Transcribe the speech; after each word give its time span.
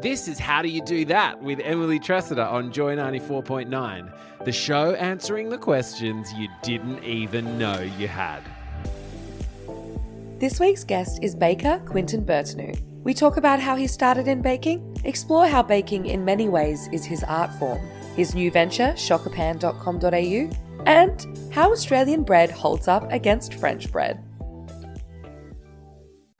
This 0.00 0.26
is 0.26 0.38
How 0.38 0.62
Do 0.62 0.68
You 0.68 0.82
Do 0.82 1.04
That 1.04 1.42
with 1.42 1.60
Emily 1.60 2.00
Tressida 2.00 2.46
on 2.46 2.72
Joy 2.72 2.96
94.9, 2.96 4.44
the 4.44 4.50
show 4.50 4.94
answering 4.94 5.50
the 5.50 5.58
questions 5.58 6.32
you 6.32 6.48
didn't 6.62 7.04
even 7.04 7.58
know 7.58 7.78
you 7.98 8.08
had. 8.08 8.40
This 10.40 10.58
week's 10.58 10.82
guest 10.82 11.18
is 11.22 11.36
baker 11.36 11.80
Quinton 11.84 12.24
Bertanu. 12.24 12.74
We 13.04 13.12
talk 13.12 13.36
about 13.36 13.60
how 13.60 13.76
he 13.76 13.86
started 13.86 14.28
in 14.28 14.40
baking, 14.40 14.96
explore 15.04 15.46
how 15.46 15.62
baking 15.62 16.06
in 16.06 16.24
many 16.24 16.48
ways 16.48 16.88
is 16.90 17.04
his 17.04 17.22
art 17.24 17.52
form, 17.58 17.86
his 18.16 18.34
new 18.34 18.50
venture, 18.50 18.94
chocopan.com.au, 18.94 20.82
and 20.86 21.52
how 21.52 21.70
Australian 21.70 22.24
bread 22.24 22.50
holds 22.50 22.88
up 22.88 23.12
against 23.12 23.54
French 23.54 23.92
bread. 23.92 24.24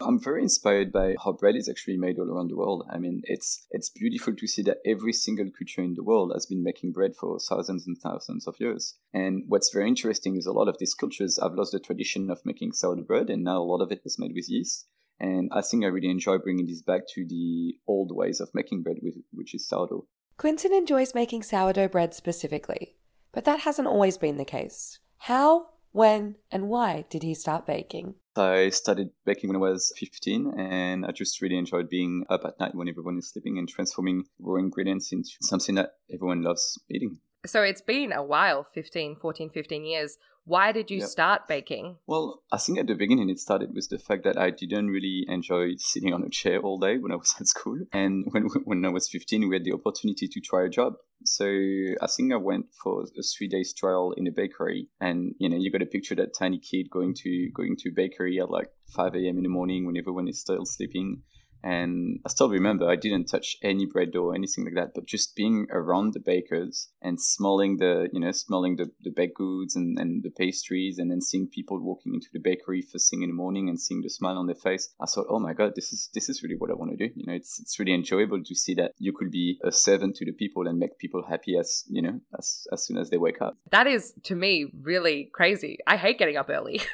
I'm 0.05 0.21
very 0.21 0.43
inspired 0.43 0.93
by 0.93 1.15
how 1.23 1.33
bread 1.33 1.57
is 1.57 1.69
actually 1.69 1.97
made 1.97 2.19
all 2.19 2.31
around 2.31 2.51
the 2.51 2.57
world. 2.57 2.87
I 2.91 2.99
mean, 2.99 3.23
it's 3.25 3.67
it's 3.71 3.91
beautiful 3.91 4.35
to 4.35 4.47
see 4.47 4.63
that 4.63 4.79
every 4.85 5.13
single 5.13 5.47
culture 5.57 5.83
in 5.83 5.95
the 5.95 6.03
world 6.03 6.33
has 6.35 6.47
been 6.47 6.63
making 6.63 6.93
bread 6.93 7.15
for 7.15 7.39
thousands 7.39 7.87
and 7.87 7.97
thousands 7.99 8.47
of 8.47 8.57
years. 8.59 8.99
And 9.13 9.45
what's 9.47 9.73
very 9.73 9.89
interesting 9.89 10.37
is 10.37 10.47
a 10.47 10.53
lot 10.53 10.69
of 10.69 10.77
these 10.79 10.95
cultures 10.95 11.39
have 11.43 11.55
lost 11.55 11.73
the 11.73 11.81
tradition 11.81 12.31
of 12.31 12.45
making 12.45 12.73
sourdough 12.73 13.05
bread, 13.05 13.31
and 13.31 13.45
now 13.45 13.59
a 13.59 13.65
lot 13.65 13.83
of 13.83 13.93
it 13.93 14.03
is 14.05 14.19
made 14.19 14.33
with 14.35 14.49
yeast. 14.49 14.87
And 15.21 15.51
I 15.53 15.63
think 15.63 15.85
I 15.85 15.89
really 15.89 16.11
enjoy 16.11 16.39
bringing 16.39 16.67
this 16.67 16.83
back 16.83 17.03
to 17.15 17.25
the 17.25 17.75
old 17.87 18.11
ways 18.15 18.41
of 18.41 18.51
making 18.55 18.83
bread, 18.83 18.97
with, 19.03 19.15
which 19.33 19.55
is 19.55 19.69
sourdough. 19.69 20.07
Quinton 20.37 20.73
enjoys 20.73 21.15
making 21.15 21.45
sourdough 21.45 21.89
bread 21.89 22.15
specifically, 22.15 22.97
but 23.33 23.45
that 23.45 23.61
hasn't 23.61 23.87
always 23.87 24.19
been 24.19 24.37
the 24.37 24.45
case. 24.45 24.99
How, 25.19 25.69
when, 25.93 26.37
and 26.51 26.69
why 26.69 27.05
did 27.09 27.23
he 27.23 27.35
start 27.35 27.67
baking? 27.67 28.15
I 28.35 28.71
started 28.71 29.11
baking 29.27 29.49
when 29.49 29.57
I 29.57 29.61
was 29.61 29.93
15, 29.97 30.59
and 30.59 31.05
I 31.05 31.13
just 31.13 31.41
really 31.43 31.59
enjoyed 31.59 31.89
being 31.89 32.25
up 32.31 32.45
at 32.45 32.59
night 32.59 32.75
when 32.75 32.89
everyone 32.89 33.19
is 33.19 33.29
sleeping 33.29 33.59
and 33.59 33.69
transforming 33.69 34.25
raw 34.41 34.59
ingredients 34.59 35.13
into 35.13 35.31
something 35.43 35.75
that 35.75 35.93
everyone 36.13 36.43
loves 36.43 36.79
eating. 36.91 37.21
So 37.45 37.63
it's 37.63 37.81
been 37.81 38.13
a 38.13 38.23
while 38.23 38.63
15, 38.63 39.17
14, 39.17 39.51
15 39.51 39.85
years. 39.85 40.17
Why 40.45 40.73
did 40.73 40.91
you 40.91 40.99
Yep. 41.01 41.09
start 41.09 41.49
baking? 41.49 41.99
Well, 42.07 42.43
I 42.53 42.59
think 42.59 42.79
at 42.79 42.87
the 42.87 42.95
beginning 42.95 43.31
it 43.31 43.39
started 43.39 43.75
with 43.75 43.89
the 43.89 43.99
fact 43.99 44.25
that 44.25 44.37
I 44.37 44.51
didn't 44.51 44.91
really 44.91 45.25
enjoy 45.29 45.75
sitting 45.77 46.13
on 46.13 46.25
a 46.25 46.29
chair 46.29 46.61
all 46.61 46.79
day 46.79 46.99
when 46.99 47.13
I 47.13 47.17
was 47.17 47.35
at 47.41 47.47
school. 47.49 47.79
And 47.93 48.27
when, 48.31 48.45
when 48.65 48.85
I 48.85 48.91
was 48.91 49.09
15, 49.09 49.49
we 49.49 49.57
had 49.57 49.65
the 49.65 49.73
opportunity 49.73 50.29
to 50.29 50.41
try 50.41 50.65
a 50.65 50.69
job. 50.69 50.95
So 51.25 51.47
I 51.47 52.07
think 52.09 52.33
I 52.33 52.37
went 52.37 52.67
for 52.83 53.03
a 53.03 53.23
three 53.23 53.49
days 53.49 53.73
trial 53.73 54.13
in 54.17 54.27
a 54.27 54.33
bakery. 54.33 54.89
And, 55.01 55.35
you 55.39 55.49
know, 55.49 55.57
you 55.57 55.71
got 55.71 55.79
to 55.79 55.87
picture 55.87 56.17
that 56.17 56.35
tiny 56.37 56.59
kid 56.59 56.91
going 56.91 57.15
to, 57.23 57.51
going 57.55 57.77
to 57.79 57.91
a 57.91 57.93
bakery 57.93 58.41
at 58.41 58.51
like 58.51 58.71
5 58.97 59.15
a.m. 59.15 59.39
in 59.39 59.43
the 59.45 59.49
morning 59.49 59.87
when 59.87 59.97
everyone 59.97 60.29
is 60.29 60.41
still 60.41 60.65
sleeping. 60.65 61.23
And 61.63 62.21
I 62.25 62.29
still 62.29 62.49
remember 62.49 62.89
I 62.89 62.97
didn't 62.97 63.27
touch 63.27 63.57
any 63.63 63.87
bread 63.87 64.13
dough 64.13 64.27
or 64.27 64.35
anything 64.35 64.65
like 64.65 64.75
that, 64.75 64.93
but 64.95 65.07
just 65.07 65.37
being 65.37 65.67
around 65.71 66.13
the 66.13 66.21
bakers 66.21 66.89
and 67.01 67.21
smelling 67.21 67.77
the, 67.79 68.09
you 68.13 68.21
know, 68.21 68.33
smelling 68.33 68.77
the, 68.77 68.91
the 69.03 69.11
baked 69.11 69.37
goods 69.37 69.77
and, 69.77 69.99
and 69.99 70.23
the 70.23 70.31
pastries 70.31 70.99
and 70.99 71.11
then 71.11 71.21
seeing 71.21 71.47
people 71.47 71.81
walking 71.81 72.15
into 72.15 72.29
the 72.33 72.41
bakery 72.41 72.83
first 72.83 73.11
thing 73.11 73.23
in 73.23 73.31
the 73.31 73.35
morning 73.35 73.69
and 73.69 73.81
seeing 73.81 74.03
the 74.03 74.11
smile 74.11 74.39
on 74.39 74.47
their 74.47 74.57
face. 74.57 74.93
I 75.01 75.07
thought, 75.07 75.27
oh 75.29 75.39
my 75.39 75.53
God, 75.53 75.73
this 75.77 75.93
is, 75.93 76.11
this 76.15 76.29
is 76.29 76.43
really 76.43 76.57
what 76.57 76.71
I 76.71 76.75
want 76.75 76.91
to 76.91 76.97
do. 76.97 77.13
You 77.15 77.27
know, 77.27 77.35
it's, 77.35 77.61
it's 77.61 77.79
really 77.79 77.95
enjoyable 77.95 78.43
to 78.43 78.55
see 78.55 78.75
that 78.75 78.93
you 78.99 79.13
could 79.13 79.31
be 79.31 79.59
a 79.65 79.73
servant 79.73 80.17
to 80.17 80.25
the 80.25 80.33
people 80.33 80.67
and 80.67 80.79
make 80.79 80.99
people 80.99 81.25
happy 81.29 81.57
as, 81.59 81.85
you 81.89 82.03
know, 82.03 82.21
as, 82.39 82.67
as 82.73 82.87
soon 82.87 82.99
as 82.99 83.11
they 83.11 83.19
wake 83.19 83.41
up. 83.41 83.57
That 83.71 83.87
is, 83.87 84.13
to 84.25 84.35
me, 84.35 84.67
really 84.81 85.31
crazy. 85.33 85.79
I 85.87 85.97
hate 85.97 86.19
getting 86.19 86.37
up 86.37 86.51
early. 86.51 86.81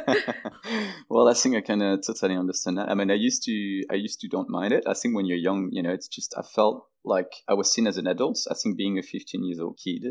well, 1.08 1.28
I 1.28 1.34
think 1.34 1.56
I 1.56 1.60
can 1.60 1.82
uh, 1.82 1.96
totally 2.04 2.36
understand 2.36 2.78
that. 2.78 2.88
I 2.88 2.94
mean, 2.94 3.10
I 3.10 3.14
used 3.14 3.42
to, 3.44 3.82
I 3.90 3.94
used 4.02 4.20
to 4.20 4.28
don't 4.28 4.50
mind 4.50 4.72
it. 4.72 4.84
I 4.86 4.94
think 4.94 5.14
when 5.14 5.26
you're 5.26 5.38
young, 5.38 5.68
you 5.72 5.82
know, 5.82 5.92
it's 5.92 6.08
just 6.08 6.34
I 6.36 6.42
felt 6.42 6.86
like 7.04 7.32
I 7.48 7.54
was 7.54 7.72
seen 7.72 7.86
as 7.86 7.96
an 7.96 8.06
adult. 8.06 8.38
I 8.50 8.54
think 8.54 8.76
being 8.76 8.98
a 8.98 9.02
15 9.02 9.44
years 9.44 9.60
old 9.60 9.78
kid 9.82 10.04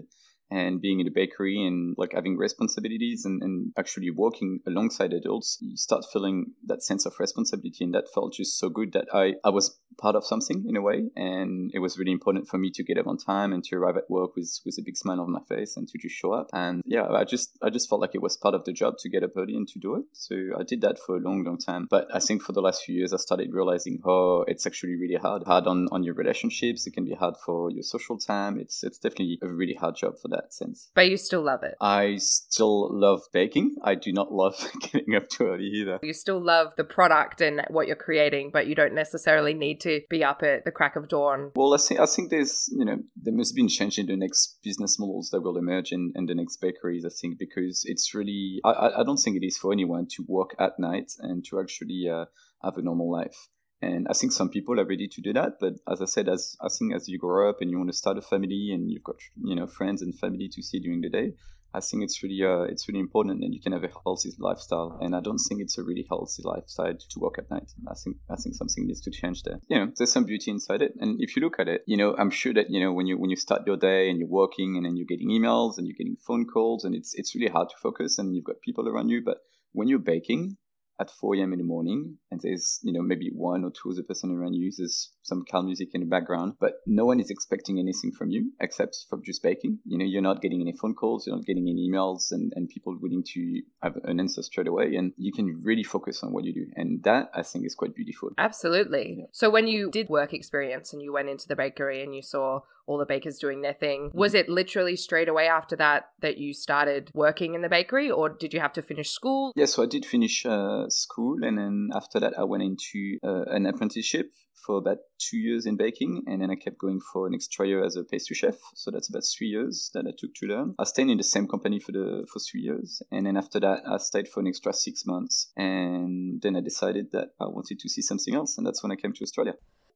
and 0.51 0.81
being 0.81 0.99
in 0.99 1.07
a 1.07 1.11
bakery 1.11 1.65
and 1.65 1.95
like 1.97 2.11
having 2.13 2.37
responsibilities 2.37 3.23
and, 3.23 3.41
and 3.41 3.71
actually 3.77 4.11
working 4.11 4.59
alongside 4.67 5.13
adults, 5.13 5.57
you 5.61 5.77
start 5.77 6.03
feeling 6.11 6.51
that 6.65 6.83
sense 6.83 7.05
of 7.05 7.19
responsibility, 7.19 7.85
and 7.85 7.93
that 7.95 8.13
felt 8.13 8.33
just 8.33 8.59
so 8.59 8.69
good 8.69 8.91
that 8.93 9.07
I 9.13 9.33
I 9.43 9.49
was 9.49 9.79
part 9.97 10.15
of 10.15 10.25
something 10.25 10.65
in 10.67 10.75
a 10.75 10.81
way, 10.81 11.09
and 11.15 11.71
it 11.73 11.79
was 11.79 11.97
really 11.97 12.11
important 12.11 12.47
for 12.47 12.57
me 12.57 12.69
to 12.71 12.83
get 12.83 12.97
up 12.97 13.07
on 13.07 13.17
time 13.17 13.53
and 13.53 13.63
to 13.65 13.75
arrive 13.77 13.97
at 13.97 14.09
work 14.09 14.35
with 14.35 14.59
with 14.65 14.77
a 14.77 14.83
big 14.83 14.97
smile 14.97 15.21
on 15.21 15.31
my 15.31 15.41
face 15.47 15.77
and 15.77 15.87
to 15.87 15.97
just 15.97 16.15
show 16.15 16.33
up. 16.33 16.49
And 16.53 16.81
yeah, 16.85 17.07
I 17.07 17.23
just 17.23 17.57
I 17.63 17.69
just 17.69 17.89
felt 17.89 18.01
like 18.01 18.15
it 18.15 18.21
was 18.21 18.35
part 18.35 18.55
of 18.55 18.65
the 18.65 18.73
job 18.73 18.95
to 18.99 19.09
get 19.09 19.23
up 19.23 19.31
early 19.37 19.55
and 19.55 19.67
to 19.69 19.79
do 19.79 19.95
it. 19.95 20.05
So 20.13 20.35
I 20.59 20.63
did 20.63 20.81
that 20.81 20.99
for 20.99 21.15
a 21.15 21.19
long, 21.19 21.43
long 21.43 21.57
time. 21.57 21.87
But 21.89 22.07
I 22.13 22.19
think 22.19 22.41
for 22.41 22.51
the 22.51 22.61
last 22.61 22.83
few 22.83 22.95
years, 22.95 23.13
I 23.13 23.17
started 23.17 23.53
realizing, 23.53 24.01
oh, 24.05 24.43
it's 24.47 24.65
actually 24.65 24.95
really 24.95 25.15
hard. 25.15 25.43
Hard 25.43 25.67
on 25.67 25.87
on 25.91 26.03
your 26.03 26.15
relationships. 26.15 26.85
It 26.87 26.91
can 26.91 27.05
be 27.05 27.13
hard 27.13 27.35
for 27.45 27.71
your 27.71 27.83
social 27.83 28.17
time. 28.17 28.59
It's 28.59 28.83
it's 28.83 28.99
definitely 28.99 29.39
a 29.41 29.47
really 29.47 29.75
hard 29.75 29.95
job 29.95 30.19
for 30.19 30.27
that 30.29 30.40
sense. 30.49 30.89
but 30.95 31.09
you 31.09 31.17
still 31.17 31.43
love 31.43 31.63
it. 31.63 31.75
I 31.81 32.17
still 32.17 32.89
love 32.91 33.21
baking. 33.33 33.75
I 33.83 33.95
do 33.95 34.11
not 34.11 34.31
love 34.31 34.55
getting 34.91 35.15
up 35.15 35.29
too 35.29 35.47
early 35.47 35.65
either. 35.65 35.99
You 36.03 36.13
still 36.13 36.43
love 36.43 36.73
the 36.77 36.83
product 36.83 37.41
and 37.41 37.61
what 37.69 37.87
you're 37.87 37.95
creating, 37.95 38.51
but 38.51 38.67
you 38.67 38.75
don't 38.75 38.93
necessarily 38.93 39.53
need 39.53 39.81
to 39.81 40.01
be 40.09 40.23
up 40.23 40.43
at 40.43 40.65
the 40.65 40.71
crack 40.71 40.95
of 40.95 41.07
dawn. 41.07 41.51
Well, 41.55 41.73
I 41.73 41.77
think 41.77 41.99
I 41.99 42.05
think 42.05 42.29
there's 42.29 42.69
you 42.71 42.85
know 42.85 42.97
there 43.21 43.33
must 43.33 43.55
be 43.55 43.65
a 43.65 43.67
change 43.67 43.97
in 43.97 44.07
the 44.07 44.17
next 44.17 44.59
business 44.63 44.99
models 44.99 45.29
that 45.31 45.41
will 45.41 45.57
emerge 45.57 45.91
in, 45.91 46.13
in 46.15 46.25
the 46.25 46.35
next 46.35 46.57
bakeries. 46.57 47.05
I 47.05 47.09
think 47.09 47.37
because 47.37 47.83
it's 47.85 48.13
really 48.13 48.59
I, 48.63 48.69
I 48.69 49.01
I 49.01 49.03
don't 49.03 49.17
think 49.17 49.37
it 49.37 49.45
is 49.45 49.57
for 49.57 49.71
anyone 49.71 50.07
to 50.15 50.25
work 50.27 50.55
at 50.59 50.79
night 50.79 51.11
and 51.19 51.43
to 51.45 51.59
actually 51.59 52.09
uh, 52.09 52.25
have 52.63 52.77
a 52.77 52.81
normal 52.81 53.11
life. 53.11 53.49
And 53.81 54.07
I 54.09 54.13
think 54.13 54.31
some 54.31 54.49
people 54.49 54.79
are 54.79 54.85
ready 54.85 55.07
to 55.07 55.21
do 55.21 55.33
that, 55.33 55.53
but 55.59 55.73
as 55.91 56.01
I 56.01 56.05
said, 56.05 56.29
as 56.29 56.55
I 56.61 56.67
think 56.69 56.93
as 56.93 57.09
you 57.09 57.17
grow 57.17 57.49
up 57.49 57.61
and 57.61 57.71
you 57.71 57.77
want 57.77 57.89
to 57.89 57.97
start 57.97 58.17
a 58.17 58.21
family 58.21 58.71
and 58.73 58.91
you've 58.91 59.03
got 59.03 59.15
you 59.43 59.55
know 59.55 59.65
friends 59.65 60.01
and 60.03 60.17
family 60.17 60.49
to 60.49 60.61
see 60.61 60.79
during 60.79 61.01
the 61.01 61.09
day, 61.09 61.33
I 61.73 61.79
think 61.79 62.03
it's 62.03 62.21
really 62.21 62.43
uh, 62.43 62.63
it's 62.63 62.87
really 62.87 62.99
important 62.99 63.39
that 63.41 63.53
you 63.53 63.61
can 63.61 63.71
have 63.71 63.83
a 63.83 63.89
healthy 64.03 64.31
lifestyle, 64.37 64.99
and 65.01 65.15
I 65.15 65.21
don't 65.21 65.37
think 65.37 65.61
it's 65.61 65.77
a 65.77 65.83
really 65.83 66.05
healthy 66.07 66.43
lifestyle 66.43 66.93
to 66.93 67.19
work 67.19 67.37
at 67.37 67.49
night. 67.49 67.71
I 67.87 67.93
think 67.93 68.17
I 68.29 68.35
think 68.35 68.55
something 68.55 68.85
needs 68.85 69.01
to 69.01 69.11
change 69.11 69.43
there. 69.43 69.59
You 69.69 69.77
know, 69.77 69.91
there's 69.97 70.11
some 70.11 70.25
beauty 70.25 70.51
inside 70.51 70.81
it, 70.81 70.93
and 70.99 71.21
if 71.21 71.35
you 71.35 71.41
look 71.41 71.59
at 71.59 71.69
it, 71.69 71.83
you 71.87 71.95
know, 71.95 72.15
I'm 72.17 72.29
sure 72.29 72.53
that 72.53 72.69
you 72.69 72.81
know 72.81 72.91
when 72.91 73.07
you 73.07 73.17
when 73.17 73.29
you 73.29 73.37
start 73.37 73.65
your 73.65 73.77
day 73.77 74.09
and 74.09 74.19
you're 74.19 74.27
working 74.27 74.75
and 74.75 74.85
then 74.85 74.97
you're 74.97 75.07
getting 75.07 75.29
emails 75.29 75.77
and 75.77 75.87
you're 75.87 75.97
getting 75.97 76.17
phone 76.17 76.45
calls, 76.45 76.83
and 76.83 76.93
it's 76.93 77.13
it's 77.15 77.33
really 77.35 77.51
hard 77.51 77.69
to 77.69 77.75
focus, 77.81 78.19
and 78.19 78.35
you've 78.35 78.45
got 78.45 78.59
people 78.61 78.87
around 78.89 79.09
you. 79.09 79.23
But 79.23 79.37
when 79.71 79.87
you're 79.87 79.99
baking 79.99 80.57
at 80.99 81.09
4 81.11 81.35
a.m. 81.35 81.53
in 81.53 81.59
the 81.59 81.65
morning, 81.65 82.17
and 82.31 82.39
there's 82.41 82.79
you 82.83 82.93
know 82.93 83.01
maybe 83.01 83.31
one 83.33 83.63
or 83.63 83.71
two 83.71 83.91
other 83.91 84.03
person 84.03 84.31
around 84.31 84.53
you, 84.53 84.71
there's 84.77 85.11
some 85.23 85.43
calm 85.49 85.65
music 85.65 85.89
in 85.93 86.01
the 86.01 86.07
background, 86.07 86.53
but 86.59 86.75
no 86.85 87.05
one 87.05 87.19
is 87.19 87.29
expecting 87.29 87.79
anything 87.79 88.11
from 88.11 88.29
you 88.29 88.51
except 88.59 89.05
from 89.09 89.21
just 89.23 89.43
baking. 89.43 89.79
You 89.85 89.97
know, 89.97 90.05
you're 90.05 90.21
not 90.21 90.41
getting 90.41 90.61
any 90.61 90.73
phone 90.73 90.95
calls, 90.95 91.27
you're 91.27 91.35
not 91.35 91.45
getting 91.45 91.67
any 91.67 91.89
emails, 91.89 92.31
and, 92.31 92.51
and 92.55 92.69
people 92.69 92.97
willing 92.99 93.23
to 93.33 93.61
have 93.83 93.97
an 94.03 94.19
answer 94.19 94.41
straight 94.43 94.67
away, 94.67 94.95
and 94.95 95.13
you 95.17 95.31
can 95.31 95.61
really 95.63 95.83
focus 95.83 96.23
on 96.23 96.33
what 96.33 96.43
you 96.43 96.53
do, 96.53 96.65
and 96.75 97.03
that 97.03 97.29
I 97.33 97.43
think 97.43 97.65
is 97.65 97.75
quite 97.75 97.95
beautiful. 97.95 98.29
Absolutely. 98.37 99.15
Yeah. 99.19 99.25
So 99.31 99.49
when 99.49 99.67
you 99.67 99.89
did 99.91 100.09
work 100.09 100.33
experience 100.33 100.93
and 100.93 101.01
you 101.01 101.13
went 101.13 101.29
into 101.29 101.47
the 101.47 101.55
bakery 101.55 102.03
and 102.03 102.15
you 102.15 102.21
saw 102.21 102.61
all 102.87 102.97
the 102.97 103.05
bakers 103.05 103.37
doing 103.37 103.61
their 103.61 103.73
thing, 103.73 104.11
was 104.13 104.33
it 104.33 104.49
literally 104.49 104.95
straight 104.95 105.29
away 105.29 105.47
after 105.47 105.75
that 105.75 106.09
that 106.21 106.37
you 106.37 106.53
started 106.53 107.11
working 107.13 107.53
in 107.53 107.61
the 107.61 107.69
bakery 107.69 108.09
or 108.09 108.29
did 108.29 108.53
you 108.53 108.59
have 108.59 108.73
to 108.73 108.81
finish 108.81 109.11
school? 109.11 109.53
Yeah, 109.55 109.65
so 109.65 109.83
I 109.83 109.85
did 109.85 110.05
finish 110.05 110.45
uh, 110.45 110.89
school, 110.89 111.37
and 111.41 111.57
then 111.57 111.89
after 111.93 112.19
that, 112.19 112.37
I 112.37 112.43
went 112.43 112.63
into 112.63 113.17
uh, 113.23 113.43
an 113.47 113.65
apprenticeship 113.65 114.31
for 114.65 114.77
about 114.77 114.97
two 115.29 115.37
years 115.37 115.65
in 115.65 115.77
baking, 115.77 116.23
and 116.27 116.41
then 116.41 116.49
I 116.49 116.55
kept 116.55 116.77
going 116.77 116.99
for 116.99 117.27
an 117.27 117.33
extra 117.33 117.67
year 117.67 117.83
as 117.83 117.95
a 117.95 118.03
pastry 118.03 118.35
chef. 118.35 118.57
So 118.75 118.91
that's 118.91 119.09
about 119.09 119.23
three 119.23 119.47
years 119.47 119.91
that 119.93 120.05
I 120.07 120.11
took 120.17 120.33
to 120.35 120.47
learn. 120.47 120.75
I 120.79 120.85
stayed 120.85 121.09
in 121.09 121.17
the 121.17 121.23
same 121.23 121.47
company 121.47 121.79
for 121.79 121.91
the 121.91 122.25
for 122.31 122.39
three 122.39 122.61
years, 122.61 123.01
and 123.11 123.25
then 123.25 123.37
after 123.37 123.59
that, 123.59 123.83
I 123.87 123.97
stayed 123.97 124.27
for 124.27 124.39
an 124.39 124.47
extra 124.47 124.73
six 124.73 125.05
months, 125.05 125.51
and 125.55 126.41
then 126.41 126.55
I 126.55 126.61
decided 126.61 127.11
that 127.11 127.29
I 127.39 127.45
wanted 127.45 127.79
to 127.79 127.89
see 127.89 128.01
something 128.01 128.35
else, 128.35 128.57
and 128.57 128.65
that's 128.65 128.83
when 128.83 128.91
I 128.91 128.95
came 128.95 129.13
to 129.13 129.23
Australia. 129.23 129.53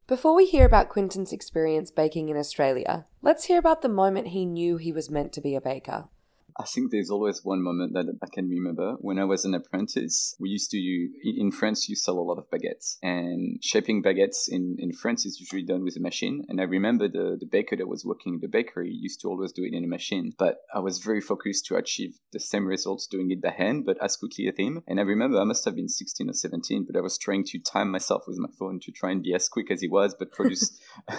Before 0.08 0.36
we 0.36 0.46
hear 0.46 0.66
about 0.66 0.90
Quinton's 0.90 1.34
experience 1.34 1.90
baking 1.90 2.30
in 2.30 2.38
Australia, 2.38 3.08
let's 3.24 3.46
hear 3.46 3.58
about 3.58 3.82
the 3.82 3.90
moment 3.90 4.28
he 4.28 4.46
knew 4.46 4.78
he 4.78 4.94
was 4.94 5.10
meant 5.10 5.34
to 5.34 5.42
be 5.42 5.56
a 5.56 5.62
baker. 5.62 6.10
I 6.58 6.64
think 6.64 6.92
there's 6.92 7.10
always 7.10 7.44
one 7.44 7.62
moment 7.62 7.94
that 7.94 8.06
I 8.24 8.28
can 8.32 8.48
remember. 8.48 8.94
When 9.00 9.20
I 9.20 9.26
was 9.26 9.44
an 9.44 9.54
apprentice, 9.54 10.36
we 10.40 10.50
used 10.50 10.72
to, 10.72 10.78
in 10.78 11.52
France, 11.52 11.90
you 11.90 11.96
sell 11.96 12.18
a 12.18 12.22
lot 12.22 12.38
of 12.38 12.50
baguettes. 12.50 12.98
And 13.04 13.60
shaping 13.62 14.02
baguettes 14.02 14.48
in, 14.48 14.78
in 14.80 14.94
France 14.94 15.26
is 15.26 15.40
usually 15.40 15.64
done 15.64 15.84
with 15.84 15.98
a 15.98 16.00
machine. 16.00 16.46
And 16.48 16.62
I 16.62 16.64
remember 16.64 17.10
the, 17.10 17.36
the 17.38 17.46
baker 17.46 17.76
that 17.76 17.88
was 17.88 18.06
working 18.06 18.36
in 18.36 18.40
the 18.40 18.48
bakery 18.48 18.90
used 18.90 19.22
to 19.22 19.28
always 19.28 19.52
do 19.52 19.64
it 19.64 19.74
in 19.74 19.84
a 19.84 19.88
machine. 19.88 20.34
But 20.38 20.60
I 20.74 20.80
was 20.80 21.00
very 21.00 21.20
focused 21.20 21.66
to 21.66 21.76
achieve 21.76 22.20
the 22.32 22.40
same 22.40 22.66
results 22.66 23.08
doing 23.08 23.32
it 23.32 23.42
by 23.42 23.52
hand, 23.52 23.86
but 23.86 24.02
as 24.02 24.16
quickly 24.16 24.48
as 24.48 24.56
him. 24.58 24.82
And 24.88 25.00
I 25.00 25.04
remember 25.04 25.40
I 25.40 25.44
must 25.44 25.66
have 25.66 25.76
been 25.76 25.90
16 25.90 26.30
or 26.30 26.34
17, 26.34 26.86
but 26.86 26.98
I 26.98 27.02
was 27.02 27.18
trying 27.18 27.44
to 27.46 27.60
time 27.60 27.92
myself 27.92 28.24
with 28.28 28.38
my 28.38 28.50
phone 28.58 28.80
to 28.84 28.92
try 28.92 29.12
and 29.12 29.22
be 29.22 29.34
as 29.34 29.50
quick 29.50 29.70
as 29.72 29.82
he 29.82 29.90
was, 29.90 30.16
but 30.18 30.32
produce 30.32 30.80